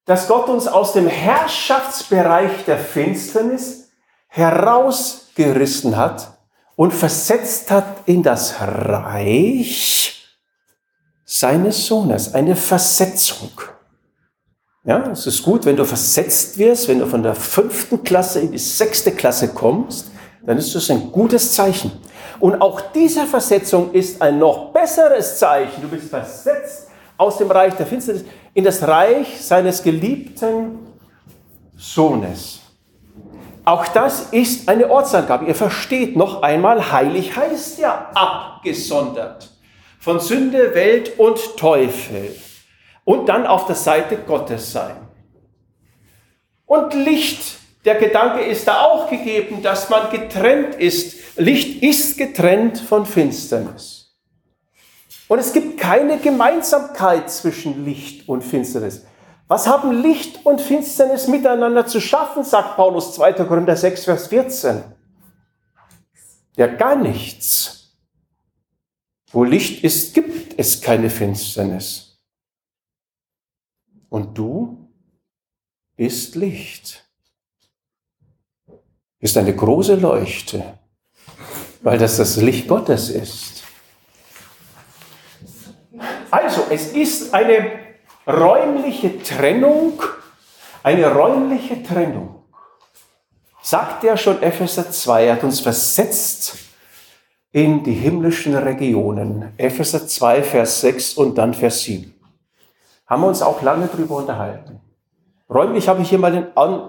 dass 0.06 0.28
Gott 0.28 0.50
uns 0.50 0.68
aus 0.68 0.92
dem 0.92 1.08
Herrschaftsbereich 1.08 2.66
der 2.66 2.78
Finsternis 2.78 3.90
herausgerissen 4.28 5.96
hat 5.96 6.38
und 6.76 6.94
versetzt 6.94 7.72
hat 7.72 7.86
in 8.08 8.24
das 8.24 8.56
Reich 8.60 10.38
seines 11.24 11.88
Sohnes, 11.88 12.34
eine 12.34 12.58
Versetzung. 12.58 13.52
Ja, 14.84 15.00
es 15.12 15.28
ist 15.28 15.44
gut, 15.44 15.66
wenn 15.66 15.78
du 15.78 15.86
versetzt 15.86 16.58
wirst, 16.58 16.90
wenn 16.90 17.00
du 17.00 17.08
von 17.08 17.24
der 17.24 17.36
fünften 17.36 18.04
Klasse 18.04 18.42
in 18.42 18.52
die 18.52 18.58
sechste 18.58 19.14
Klasse 19.14 19.48
kommst, 19.48 20.12
dann 20.46 20.58
ist 20.58 20.76
das 20.76 20.90
ein 20.90 21.10
gutes 21.12 21.54
Zeichen. 21.54 21.92
Und 22.42 22.60
auch 22.60 22.82
diese 22.94 23.28
Versetzung 23.28 23.94
ist 23.94 24.22
ein 24.22 24.40
noch 24.40 24.74
besseres 24.74 25.38
Zeichen. 25.38 25.82
Du 25.82 25.88
bist 25.88 26.10
versetzt 26.10 26.90
aus 27.16 27.38
dem 27.38 27.52
Reich 27.52 27.76
der 27.76 27.86
Finsternis 27.86 28.26
in 28.56 28.64
das 28.64 28.86
Reich 28.86 29.46
seines 29.46 29.84
geliebten 29.84 30.80
Sohnes. 31.78 32.60
Auch 33.64 33.88
das 33.88 34.30
ist 34.32 34.68
eine 34.68 34.90
Ortsangabe. 34.90 35.46
Ihr 35.46 35.54
versteht 35.54 36.16
noch 36.16 36.42
einmal, 36.42 36.92
heilig 36.92 37.36
heißt 37.36 37.78
ja 37.78 38.10
abgesondert 38.16 39.52
von 40.00 40.20
Sünde, 40.20 40.74
Welt 40.74 41.20
und 41.20 41.58
Teufel 41.58 42.36
und 43.04 43.30
dann 43.30 43.46
auf 43.46 43.68
der 43.68 43.76
Seite 43.76 44.18
Gottes 44.18 44.72
sein. 44.72 44.96
Und 46.66 46.96
Licht, 46.96 47.60
der 47.86 47.96
Gedanke 47.96 48.42
ist 48.42 48.68
da 48.68 48.82
auch 48.82 49.10
gegeben, 49.10 49.62
dass 49.62 49.90
man 49.90 50.10
getrennt 50.10 50.74
ist. 50.76 51.21
Licht 51.36 51.82
ist 51.82 52.18
getrennt 52.18 52.78
von 52.78 53.06
Finsternis. 53.06 54.18
Und 55.28 55.40
es 55.40 55.54
gibt 55.54 55.80
keine 55.80 56.20
Gemeinsamkeit 56.20 57.32
zwischen 57.32 57.86
Licht 57.86 58.28
und 58.28 58.44
Finsternis. 58.44 59.06
Was 59.48 59.68
haben 59.68 60.02
Licht 60.02 60.46
und 60.46 60.60
Finsternis 60.60 61.28
miteinander 61.28 61.86
zu 61.86 62.02
schaffen, 62.02 62.44
sagt 62.44 62.76
Paulus 62.76 63.16
2. 63.16 63.34
Korinther 63.46 63.76
6, 63.76 64.06
Vers 64.06 64.28
14. 64.28 64.84
Ja, 66.58 66.68
gar 66.68 66.96
nichts. 66.96 67.98
Wo 69.32 69.44
Licht 69.44 69.84
ist, 69.84 70.14
gibt 70.14 70.60
es 70.60 70.82
keine 70.82 71.10
Finsternis. 71.10 72.22
Und 74.10 74.38
du 74.38 74.90
bist 75.96 76.36
Licht. 76.36 77.10
Ist 79.20 79.38
eine 79.38 79.56
große 79.56 79.96
Leuchte, 79.96 80.78
weil 81.82 81.98
das 81.98 82.18
das 82.18 82.38
Licht 82.38 82.68
Gottes 82.68 83.10
ist. 83.10 83.64
Also, 86.30 86.66
es 86.70 86.94
ist 86.94 87.34
eine 87.34 87.72
räumliche 88.26 89.22
Trennung, 89.22 90.02
eine 90.84 91.14
räumliche 91.14 91.84
Trennung. 91.84 92.44
Sagt 93.62 94.04
ja 94.04 94.18
schon 94.18 94.42
Epheser 94.42 94.90
2, 94.90 95.26
er 95.26 95.34
hat 95.34 95.44
uns 95.44 95.60
versetzt 95.60 96.56
in 97.52 97.84
die 97.84 97.94
himmlischen 97.94 98.56
Regionen. 98.56 99.54
Epheser 99.58 100.08
2, 100.08 100.44
Vers 100.44 100.82
6 100.82 101.14
und 101.16 101.38
dann 101.38 101.54
Vers 101.54 101.82
7 101.82 102.14
haben 103.12 103.24
wir 103.24 103.28
uns 103.28 103.42
auch 103.42 103.62
lange 103.62 103.88
darüber 103.88 104.16
unterhalten. 104.16 104.80
Räumlich 105.50 105.90
habe 105.90 106.02
ich 106.02 106.08
hier 106.08 106.18
mal 106.18 106.34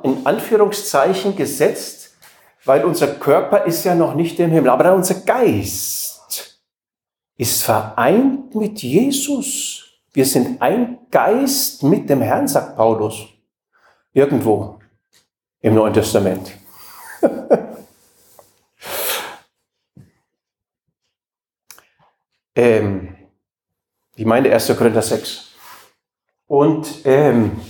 in 0.04 0.24
Anführungszeichen 0.24 1.34
gesetzt, 1.34 2.01
weil 2.64 2.84
unser 2.84 3.14
Körper 3.14 3.64
ist 3.64 3.84
ja 3.84 3.94
noch 3.94 4.14
nicht 4.14 4.38
im 4.40 4.50
Himmel, 4.50 4.70
aber 4.70 4.94
unser 4.94 5.16
Geist 5.16 6.58
ist 7.36 7.62
vereint 7.64 8.54
mit 8.54 8.82
Jesus. 8.82 9.84
Wir 10.12 10.26
sind 10.26 10.60
ein 10.60 10.98
Geist 11.10 11.82
mit 11.82 12.08
dem 12.08 12.20
Herrn, 12.20 12.46
sagt 12.46 12.76
Paulus. 12.76 13.26
Irgendwo 14.12 14.78
im 15.60 15.74
Neuen 15.74 15.94
Testament. 15.94 16.52
ähm, 22.54 23.16
ich 24.14 24.26
meine 24.26 24.52
1. 24.52 24.76
Korinther 24.76 25.02
6. 25.02 25.48
Und 26.46 26.86
ähm, 27.04 27.60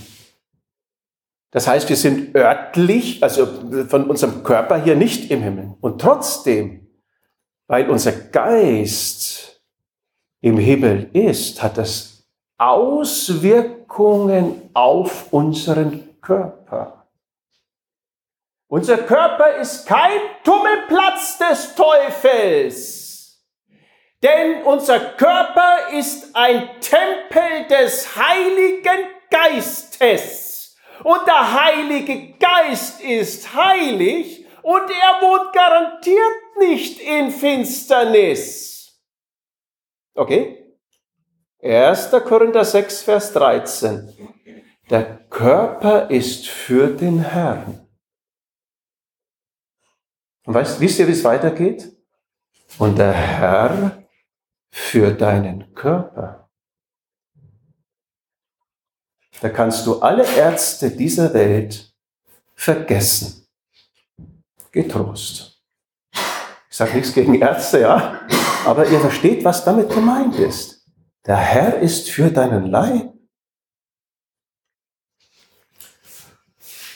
das 1.53 1.67
heißt, 1.67 1.87
wir 1.87 1.95
sind 1.95 2.35
örtlich, 2.35 3.21
also 3.21 3.45
von 3.87 4.09
unserem 4.09 4.43
Körper 4.43 4.81
hier 4.81 4.95
nicht 4.95 5.29
im 5.29 5.43
Himmel. 5.43 5.75
Und 5.81 6.01
trotzdem, 6.01 6.87
weil 7.67 7.87
unser 7.91 8.11
Geist 8.11 9.61
im 10.41 10.57
Himmel 10.57 11.11
ist, 11.13 11.61
hat 11.61 11.77
das 11.77 12.27
Auswirkungen 12.57 14.71
auf 14.73 15.31
unseren 15.31 16.19
Körper. 16.21 17.05
Unser 18.67 18.97
Körper 18.97 19.57
ist 19.57 19.85
kein 19.85 20.21
Tummelplatz 20.43 21.37
des 21.37 21.75
Teufels. 21.75 23.43
Denn 24.23 24.63
unser 24.63 24.99
Körper 24.99 25.89
ist 25.91 26.35
ein 26.35 26.67
Tempel 26.81 27.67
des 27.69 28.15
Heiligen 28.15 29.05
Geistes. 29.29 30.52
Und 31.03 31.27
der 31.27 31.63
Heilige 31.63 32.33
Geist 32.37 33.01
ist 33.01 33.53
heilig 33.53 34.45
und 34.61 34.89
er 34.89 35.21
wohnt 35.21 35.53
garantiert 35.53 36.57
nicht 36.59 36.99
in 37.01 37.31
Finsternis. 37.31 39.01
Okay? 40.15 40.77
1. 41.61 42.11
Korinther 42.25 42.63
6, 42.63 43.03
Vers 43.03 43.33
13. 43.33 44.13
Der 44.89 45.17
Körper 45.29 46.09
ist 46.09 46.47
für 46.47 46.87
den 46.87 47.19
Herrn. 47.19 47.87
Und 50.45 50.53
weißt, 50.53 50.79
wisst 50.79 50.99
ihr, 50.99 51.07
wie 51.07 51.13
es 51.13 51.23
weitergeht? 51.23 51.91
Und 52.77 52.97
der 52.97 53.13
Herr 53.13 54.03
für 54.71 55.11
deinen 55.11 55.73
Körper. 55.73 56.42
Da 59.43 59.49
kannst 59.49 59.85
du 59.85 59.99
alle 59.99 60.25
Ärzte 60.37 60.89
dieser 60.89 61.33
Welt 61.33 61.93
vergessen. 62.55 63.45
Getrost. 64.71 65.61
Ich 66.69 66.77
sage 66.77 66.93
nichts 66.93 67.13
gegen 67.13 67.35
Ärzte, 67.35 67.81
ja, 67.81 68.21
aber 68.65 68.87
ihr 68.87 69.01
versteht, 69.01 69.43
was 69.43 69.65
damit 69.65 69.89
gemeint 69.89 70.35
ist. 70.35 70.87
Der 71.25 71.35
Herr 71.35 71.77
ist 71.79 72.09
für 72.09 72.31
deinen 72.31 72.67
Leib. 72.67 73.13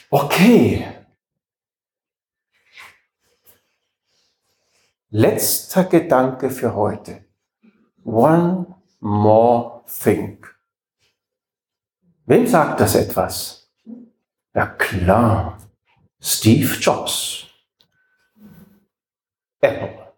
Okay. 0.09 0.87
Letzter 5.09 5.83
Gedanke 5.83 6.49
für 6.49 6.73
heute. 6.73 7.25
One 8.05 8.73
more 9.01 9.83
thing. 10.01 10.45
Wem 12.28 12.45
sagt 12.45 12.82
das 12.82 12.93
etwas? 12.95 13.69
Ja 14.53 14.67
klar, 14.67 15.59
Steve 16.19 16.73
Jobs. 16.75 17.45
Apple. 19.61 20.11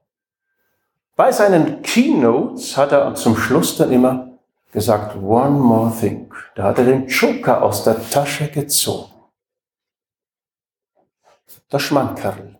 Bei 1.15 1.31
seinen 1.31 1.83
Keynotes 1.83 2.75
hat 2.75 2.93
er 2.93 3.13
zum 3.13 3.37
Schluss 3.37 3.77
dann 3.77 3.91
immer 3.91 4.39
gesagt, 4.71 5.17
one 5.17 5.51
more 5.59 5.95
thing. 5.95 6.33
Da 6.55 6.63
hat 6.63 6.79
er 6.79 6.85
den 6.85 7.07
Joker 7.07 7.61
aus 7.61 7.83
der 7.83 8.09
Tasche 8.09 8.49
gezogen. 8.49 9.13
Der 11.71 11.79
Schmankerl. 11.79 12.57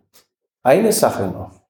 Eine 0.62 0.92
Sache 0.92 1.26
noch. 1.26 1.60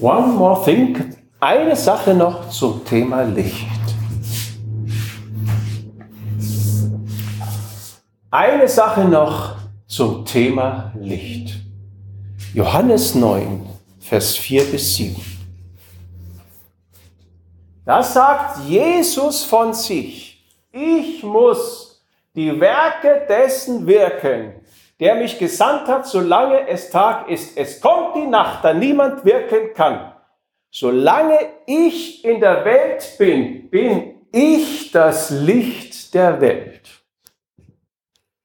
One 0.00 0.26
more 0.26 0.62
thing. 0.64 1.15
Eine 1.38 1.76
Sache 1.76 2.14
noch 2.14 2.48
zum 2.48 2.82
Thema 2.82 3.22
Licht. 3.24 3.66
Eine 8.30 8.66
Sache 8.66 9.04
noch 9.04 9.56
zum 9.86 10.24
Thema 10.24 10.94
Licht. 10.98 11.56
Johannes 12.54 13.14
9, 13.14 13.68
Vers 14.00 14.38
4 14.38 14.64
bis 14.64 14.96
7. 14.96 15.14
Da 17.84 18.02
sagt 18.02 18.60
Jesus 18.66 19.44
von 19.44 19.74
sich, 19.74 20.42
ich 20.72 21.22
muss 21.22 22.02
die 22.34 22.58
Werke 22.58 23.26
dessen 23.28 23.86
wirken, 23.86 24.54
der 24.98 25.16
mich 25.16 25.38
gesandt 25.38 25.86
hat, 25.86 26.06
solange 26.06 26.66
es 26.66 26.88
Tag 26.88 27.28
ist. 27.28 27.58
Es 27.58 27.78
kommt 27.78 28.16
die 28.16 28.26
Nacht, 28.26 28.64
da 28.64 28.72
niemand 28.72 29.22
wirken 29.22 29.74
kann. 29.74 30.15
Solange 30.78 31.38
ich 31.64 32.22
in 32.22 32.38
der 32.38 32.62
Welt 32.66 33.14
bin, 33.16 33.70
bin 33.70 34.26
ich 34.30 34.90
das 34.92 35.30
Licht 35.30 36.12
der 36.12 36.38
Welt. 36.38 36.82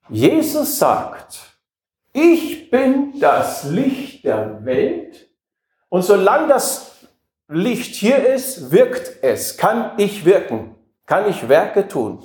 Jesus 0.08 0.80
sagt, 0.80 1.42
ich 2.14 2.70
bin 2.70 3.20
das 3.20 3.66
Licht 3.66 4.24
der 4.24 4.64
Welt 4.64 5.30
und 5.90 6.04
solange 6.04 6.48
das 6.48 7.06
Licht 7.50 7.96
hier 7.96 8.26
ist, 8.26 8.72
wirkt 8.72 9.22
es, 9.22 9.58
kann 9.58 9.92
ich 9.98 10.24
wirken, 10.24 10.76
kann 11.06 11.30
ich 11.30 11.50
Werke 11.50 11.86
tun. 11.86 12.24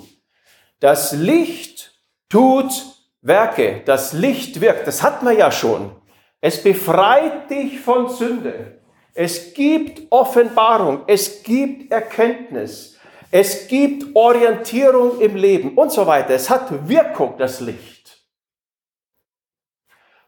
Das 0.79 1.11
Licht 1.11 2.01
tut 2.29 2.71
Werke, 3.19 3.81
das 3.83 4.13
Licht 4.13 4.61
wirkt, 4.61 4.87
das 4.87 5.03
hat 5.03 5.21
man 5.21 5.37
ja 5.37 5.51
schon. 5.51 5.93
Es 6.39 6.63
befreit 6.63 7.49
dich 7.49 7.81
von 7.81 8.07
Sünde. 8.07 8.77
Es 9.19 9.55
gibt 9.55 10.11
Offenbarung, 10.11 11.01
es 11.07 11.41
gibt 11.41 11.91
Erkenntnis, 11.91 12.99
es 13.31 13.67
gibt 13.67 14.15
Orientierung 14.15 15.19
im 15.19 15.35
Leben 15.35 15.75
und 15.75 15.91
so 15.91 16.05
weiter. 16.05 16.35
Es 16.35 16.51
hat 16.51 16.87
Wirkung, 16.87 17.33
das 17.39 17.59
Licht. 17.59 18.23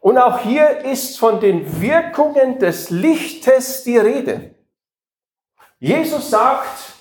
Und 0.00 0.18
auch 0.18 0.40
hier 0.40 0.80
ist 0.80 1.20
von 1.20 1.38
den 1.38 1.80
Wirkungen 1.80 2.58
des 2.58 2.90
Lichtes 2.90 3.84
die 3.84 3.96
Rede. 3.96 4.56
Jesus 5.78 6.28
sagt, 6.28 6.94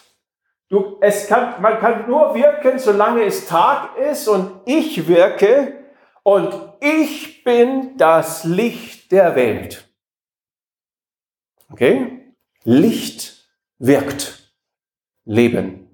du, 0.69 0.99
es 1.01 1.25
kann, 1.25 1.59
man 1.59 1.79
kann 1.79 2.07
nur 2.07 2.35
wirken, 2.35 2.77
solange 2.77 3.23
es 3.23 3.47
Tag 3.47 3.97
ist 3.97 4.27
und 4.27 4.61
ich 4.65 5.07
wirke 5.07 5.85
und 6.21 6.53
ich 6.81 7.43
bin 7.43 7.97
das 7.97 8.43
Licht 8.43 9.11
der 9.11 9.35
Welt. 9.35 9.88
Okay? 11.71 12.33
Licht 12.63 13.45
wirkt. 13.77 14.53
Leben. 15.25 15.87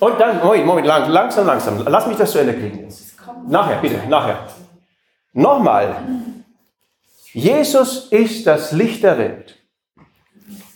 Und 0.00 0.20
dann, 0.20 0.42
Moment, 0.42 0.66
Moment, 0.66 0.86
langsam, 0.86 1.46
langsam. 1.46 1.84
Lass 1.86 2.06
mich 2.06 2.16
das 2.16 2.32
zu 2.32 2.38
Ende 2.38 2.54
kriegen. 2.54 2.88
Nachher, 3.46 3.80
bitte, 3.80 4.06
nachher. 4.08 4.48
Nochmal. 5.32 5.96
Jesus 7.32 8.08
ist 8.10 8.46
das 8.46 8.72
Licht 8.72 9.02
der 9.02 9.18
Welt. 9.18 9.56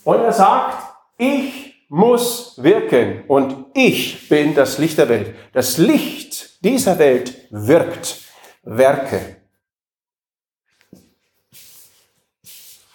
Und 0.03 0.19
er 0.19 0.33
sagt, 0.33 0.83
ich 1.17 1.85
muss 1.89 2.61
wirken 2.61 3.23
und 3.27 3.65
ich 3.73 4.29
bin 4.29 4.55
das 4.55 4.77
Licht 4.77 4.97
der 4.97 5.09
Welt. 5.09 5.35
Das 5.53 5.77
Licht 5.77 6.63
dieser 6.63 6.99
Welt 6.99 7.47
wirkt 7.51 8.21
Werke. 8.63 9.38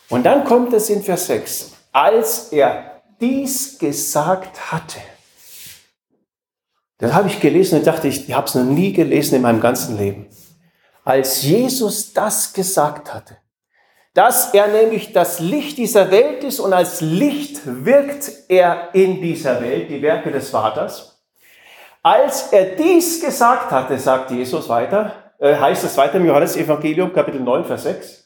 Und 0.09 0.25
dann 0.25 0.45
kommt 0.45 0.73
es 0.73 0.91
in 0.91 1.03
Vers 1.03 1.27
6, 1.27 1.73
als 1.93 2.53
er 2.53 3.03
dies 3.21 3.79
gesagt 3.79 4.73
hatte. 4.73 5.01
Das 6.99 7.13
habe 7.13 7.29
ich 7.29 7.41
gelesen 7.41 7.79
und 7.79 7.87
dachte, 7.87 8.09
ich, 8.09 8.33
habe 8.33 8.47
es 8.47 8.55
noch 8.55 8.65
nie 8.65 8.93
gelesen 8.93 9.37
in 9.37 9.43
meinem 9.43 9.61
ganzen 9.61 9.99
Leben. 9.99 10.27
Als 11.05 11.43
Jesus 11.43 12.13
das 12.13 12.53
gesagt 12.53 13.13
hatte, 13.13 13.37
dass 14.15 14.55
er 14.55 14.69
nämlich 14.69 15.13
das 15.13 15.41
Licht 15.41 15.77
dieser 15.77 16.11
Welt 16.11 16.45
ist 16.45 16.61
und 16.61 16.73
als 16.73 17.01
Licht 17.01 17.61
wirkt 17.65 18.31
er 18.49 18.95
in 18.95 19.21
dieser 19.21 19.61
Welt, 19.61 19.91
die 19.91 20.01
Werke 20.01 20.31
des 20.31 20.51
Vaters. 20.51 21.21
Als 22.03 22.53
er 22.53 22.77
dies 22.77 23.21
gesagt 23.21 23.71
hatte, 23.73 23.99
sagt 23.99 24.31
Jesus 24.31 24.69
weiter, 24.69 25.33
äh, 25.39 25.57
heißt 25.57 25.85
es 25.85 25.97
weiter 25.97 26.17
im 26.17 26.27
Johannes 26.27 26.57
Evangelium 26.57 27.13
Kapitel 27.13 27.41
9, 27.41 27.65
Vers 27.65 27.83
6, 27.83 28.24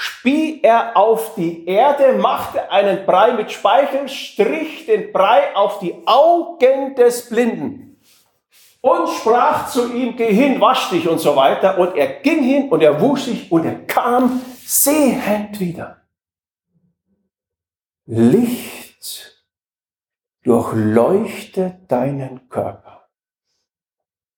spie 0.00 0.60
er 0.62 0.96
auf 0.96 1.34
die 1.34 1.66
Erde, 1.66 2.12
machte 2.12 2.70
einen 2.70 3.04
Brei 3.04 3.32
mit 3.32 3.50
Speichel, 3.50 4.08
strich 4.08 4.86
den 4.86 5.12
Brei 5.12 5.56
auf 5.56 5.80
die 5.80 5.92
Augen 6.06 6.94
des 6.94 7.28
Blinden 7.28 8.00
und 8.80 9.08
sprach 9.08 9.68
zu 9.68 9.92
ihm, 9.92 10.16
geh 10.16 10.32
hin, 10.32 10.60
wasch 10.60 10.90
dich 10.90 11.08
und 11.08 11.18
so 11.18 11.34
weiter. 11.34 11.78
Und 11.78 11.96
er 11.96 12.20
ging 12.20 12.44
hin 12.44 12.68
und 12.68 12.80
er 12.80 13.00
wusch 13.00 13.24
sich 13.24 13.50
und 13.50 13.64
er 13.64 13.86
kam 13.86 14.40
sehend 14.64 15.58
wieder. 15.58 16.02
Licht 18.06 19.44
durchleuchtet 20.44 21.90
deinen 21.90 22.48
Körper, 22.48 23.08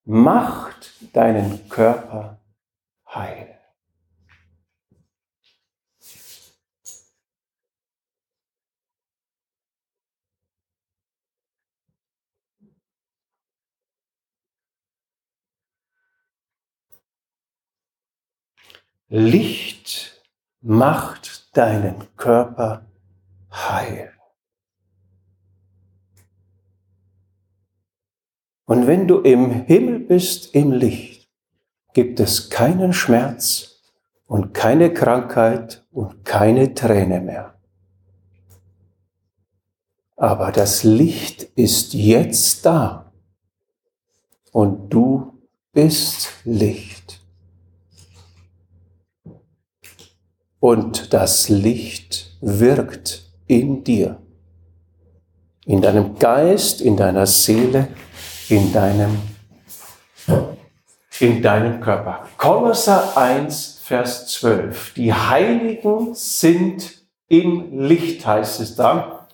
macht 0.04 0.94
deinen 1.14 1.68
Körper 1.68 2.40
heil. 3.06 3.59
Licht 19.12 20.22
macht 20.60 21.56
deinen 21.56 22.06
Körper 22.16 22.86
heil. 23.50 24.12
Und 28.66 28.86
wenn 28.86 29.08
du 29.08 29.18
im 29.18 29.50
Himmel 29.50 29.98
bist, 29.98 30.54
im 30.54 30.70
Licht, 30.70 31.28
gibt 31.92 32.20
es 32.20 32.50
keinen 32.50 32.92
Schmerz 32.92 33.82
und 34.26 34.54
keine 34.54 34.94
Krankheit 34.94 35.84
und 35.90 36.24
keine 36.24 36.72
Träne 36.74 37.20
mehr. 37.20 37.58
Aber 40.14 40.52
das 40.52 40.84
Licht 40.84 41.42
ist 41.56 41.94
jetzt 41.94 42.64
da 42.64 43.12
und 44.52 44.88
du 44.90 45.36
bist 45.72 46.28
Licht. 46.44 46.99
Und 50.60 51.12
das 51.14 51.48
Licht 51.48 52.36
wirkt 52.40 53.24
in 53.46 53.82
dir, 53.82 54.18
in 55.64 55.80
deinem 55.80 56.18
Geist, 56.18 56.80
in 56.80 56.96
deiner 56.96 57.26
Seele, 57.26 57.88
in 58.48 58.72
deinem, 58.72 59.18
in 61.18 61.42
deinem 61.42 61.80
Körper. 61.80 62.28
Kolosser 62.36 63.16
1, 63.16 63.80
Vers 63.82 64.28
12. 64.28 64.94
Die 64.94 65.12
Heiligen 65.12 66.14
sind 66.14 67.02
im 67.26 67.80
Licht, 67.80 68.26
heißt 68.26 68.60
es 68.60 68.76
da. 68.76 69.28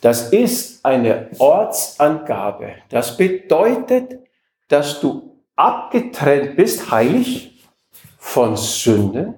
Das 0.00 0.30
ist 0.30 0.84
eine 0.84 1.30
Ortsangabe. 1.38 2.74
Das 2.90 3.16
bedeutet, 3.16 4.20
dass 4.68 5.00
du 5.00 5.42
abgetrennt 5.56 6.56
bist, 6.56 6.90
heilig, 6.90 7.64
von 8.18 8.56
Sünde, 8.56 9.34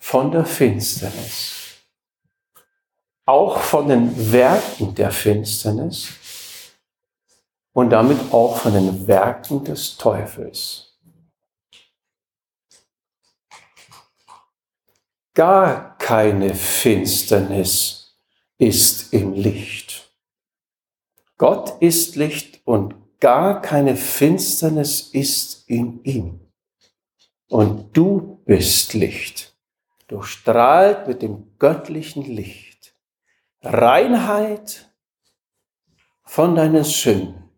von 0.00 0.32
der 0.32 0.44
Finsternis, 0.44 1.76
auch 3.26 3.60
von 3.60 3.88
den 3.88 4.32
Werken 4.32 4.94
der 4.94 5.12
Finsternis 5.12 6.08
und 7.72 7.90
damit 7.90 8.18
auch 8.32 8.56
von 8.56 8.72
den 8.72 9.06
Werken 9.06 9.62
des 9.62 9.96
Teufels. 9.96 10.98
Gar 15.34 15.96
keine 15.98 16.54
Finsternis 16.54 18.16
ist 18.58 19.12
im 19.12 19.34
Licht. 19.34 20.10
Gott 21.38 21.80
ist 21.80 22.16
Licht 22.16 22.60
und 22.64 22.94
gar 23.20 23.62
keine 23.62 23.96
Finsternis 23.96 25.02
ist 25.12 25.68
in 25.68 26.02
ihm. 26.04 26.40
Und 27.48 27.96
du 27.96 28.42
bist 28.44 28.94
Licht 28.94 29.49
durchstrahlt 30.10 31.06
mit 31.06 31.22
dem 31.22 31.56
göttlichen 31.58 32.24
Licht. 32.24 32.96
Reinheit 33.62 34.92
von 36.24 36.56
deinen 36.56 36.82
Sünden 36.82 37.50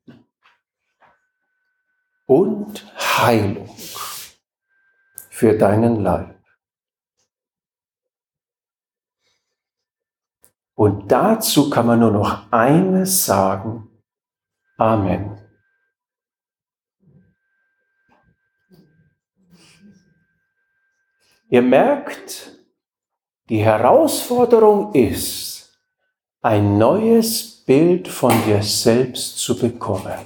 und 2.26 2.86
Heilung 2.96 3.74
für 5.30 5.57
deinen 5.57 6.03
Leib. 6.03 6.42
Und 10.74 11.11
dazu 11.11 11.70
kann 11.70 11.86
man 11.86 12.00
nur 12.00 12.11
noch 12.11 12.53
eines 12.53 13.24
sagen. 13.24 13.88
Amen. 14.76 15.41
Ihr 21.53 21.61
merkt, 21.61 22.50
die 23.50 23.62
Herausforderung 23.62 24.94
ist, 24.94 25.78
ein 26.40 26.78
neues 26.78 27.62
Bild 27.66 28.09
von 28.09 28.32
dir 28.46 28.62
selbst 28.62 29.36
zu 29.36 29.59
bekommen. 29.59 30.18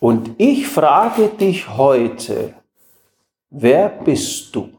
Und 0.00 0.34
ich 0.38 0.66
frage 0.66 1.28
dich 1.28 1.68
heute, 1.68 2.54
wer 3.48 3.90
bist 3.90 4.56
du? 4.56 4.76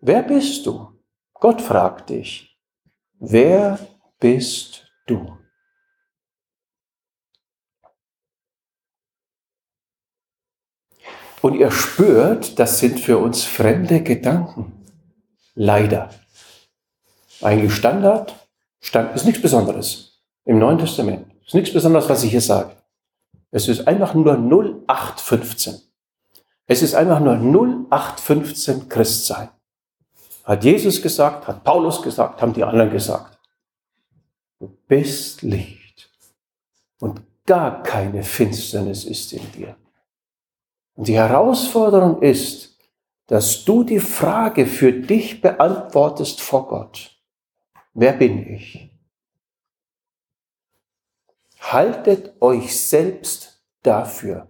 Wer 0.00 0.22
bist 0.22 0.66
du? 0.66 0.92
Gott 1.32 1.62
fragt 1.62 2.10
dich, 2.10 2.54
wer 3.18 3.78
bist 4.18 4.84
du? 5.06 5.38
Und 11.42 11.54
ihr 11.54 11.70
spürt, 11.70 12.58
das 12.58 12.78
sind 12.78 13.00
für 13.00 13.18
uns 13.18 13.44
fremde 13.44 14.02
Gedanken. 14.02 14.72
Leider. 15.54 16.10
Eigentlich 17.40 17.74
Standard, 17.74 18.34
Stand, 18.80 19.14
ist 19.14 19.24
nichts 19.24 19.40
Besonderes 19.40 20.20
im 20.44 20.58
Neuen 20.58 20.78
Testament. 20.78 21.26
Ist 21.46 21.54
nichts 21.54 21.72
Besonderes, 21.72 22.08
was 22.08 22.22
ich 22.22 22.30
hier 22.30 22.40
sage. 22.40 22.76
Es 23.50 23.68
ist 23.68 23.86
einfach 23.88 24.14
nur 24.14 24.34
0815. 24.34 25.80
Es 26.66 26.82
ist 26.82 26.94
einfach 26.94 27.20
nur 27.20 27.34
0815 27.34 28.88
Christsein. 28.88 29.48
Hat 30.44 30.64
Jesus 30.64 31.02
gesagt, 31.02 31.48
hat 31.48 31.64
Paulus 31.64 32.02
gesagt, 32.02 32.40
haben 32.40 32.52
die 32.52 32.64
anderen 32.64 32.90
gesagt. 32.90 33.38
Du 34.58 34.76
bist 34.86 35.42
Licht 35.42 36.10
und 37.00 37.22
gar 37.46 37.82
keine 37.82 38.22
Finsternis 38.22 39.04
ist 39.04 39.32
in 39.32 39.52
dir. 39.52 39.76
Und 41.00 41.08
die 41.08 41.16
Herausforderung 41.16 42.20
ist, 42.20 42.78
dass 43.26 43.64
du 43.64 43.84
die 43.84 44.00
Frage 44.00 44.66
für 44.66 44.92
dich 44.92 45.40
beantwortest 45.40 46.42
vor 46.42 46.68
Gott. 46.68 47.18
Wer 47.94 48.12
bin 48.12 48.46
ich? 48.46 48.90
Haltet 51.58 52.34
euch 52.42 52.78
selbst 52.78 53.64
dafür. 53.82 54.48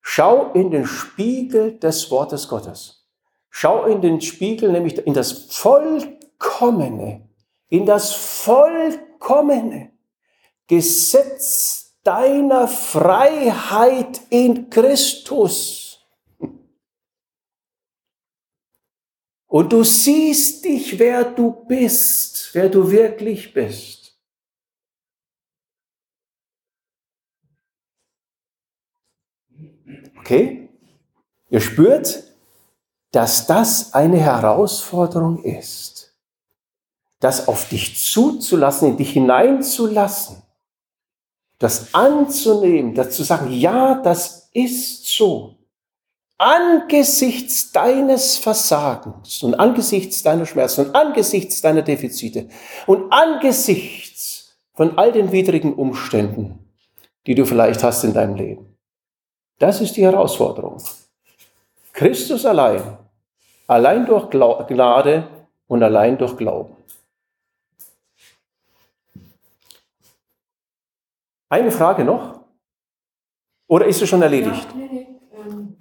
Schau 0.00 0.52
in 0.52 0.70
den 0.70 0.86
Spiegel 0.86 1.76
des 1.76 2.08
Wortes 2.12 2.46
Gottes. 2.46 3.08
Schau 3.50 3.86
in 3.86 4.00
den 4.00 4.20
Spiegel, 4.20 4.70
nämlich 4.70 4.96
in 5.04 5.12
das 5.12 5.32
Vollkommene, 5.32 7.28
in 7.68 7.84
das 7.84 8.14
Vollkommene 8.14 9.90
Gesetz 10.68 11.91
deiner 12.04 12.66
Freiheit 12.66 14.20
in 14.30 14.68
Christus. 14.70 16.00
Und 19.46 19.72
du 19.72 19.84
siehst 19.84 20.64
dich, 20.64 20.98
wer 20.98 21.24
du 21.24 21.52
bist, 21.66 22.50
wer 22.54 22.68
du 22.68 22.90
wirklich 22.90 23.52
bist. 23.52 24.18
Okay? 30.18 30.70
Ihr 31.50 31.60
spürt, 31.60 32.24
dass 33.10 33.46
das 33.46 33.92
eine 33.92 34.18
Herausforderung 34.18 35.44
ist, 35.44 36.16
das 37.20 37.46
auf 37.46 37.68
dich 37.68 38.02
zuzulassen, 38.02 38.88
in 38.88 38.96
dich 38.96 39.12
hineinzulassen 39.12 40.41
das 41.62 41.94
anzunehmen, 41.94 42.94
das 42.94 43.10
zu 43.10 43.22
sagen, 43.22 43.52
ja, 43.52 43.94
das 44.02 44.50
ist 44.52 45.06
so. 45.06 45.54
Angesichts 46.36 47.70
deines 47.70 48.36
Versagens 48.36 49.44
und 49.44 49.54
angesichts 49.54 50.24
deiner 50.24 50.44
Schmerzen 50.44 50.86
und 50.86 50.96
angesichts 50.96 51.60
deiner 51.60 51.82
Defizite 51.82 52.48
und 52.88 53.12
angesichts 53.12 54.58
von 54.74 54.98
all 54.98 55.12
den 55.12 55.30
widrigen 55.30 55.74
Umständen, 55.74 56.68
die 57.26 57.36
du 57.36 57.46
vielleicht 57.46 57.84
hast 57.84 58.02
in 58.02 58.12
deinem 58.12 58.34
Leben. 58.34 58.76
Das 59.60 59.80
ist 59.80 59.96
die 59.96 60.02
Herausforderung. 60.02 60.82
Christus 61.92 62.44
allein, 62.44 62.98
allein 63.68 64.04
durch 64.04 64.30
Gnade 64.30 65.28
und 65.68 65.82
allein 65.84 66.18
durch 66.18 66.36
Glauben. 66.36 66.74
Eine 71.52 71.70
Frage 71.70 72.02
noch? 72.02 72.46
Oder 73.68 73.84
ist 73.84 74.00
es 74.00 74.08
schon 74.08 74.22
erledigt? 74.22 74.66
Ja, 74.70 74.74
nee, 74.74 74.88
nee. 74.90 75.06
Ähm 75.36 75.76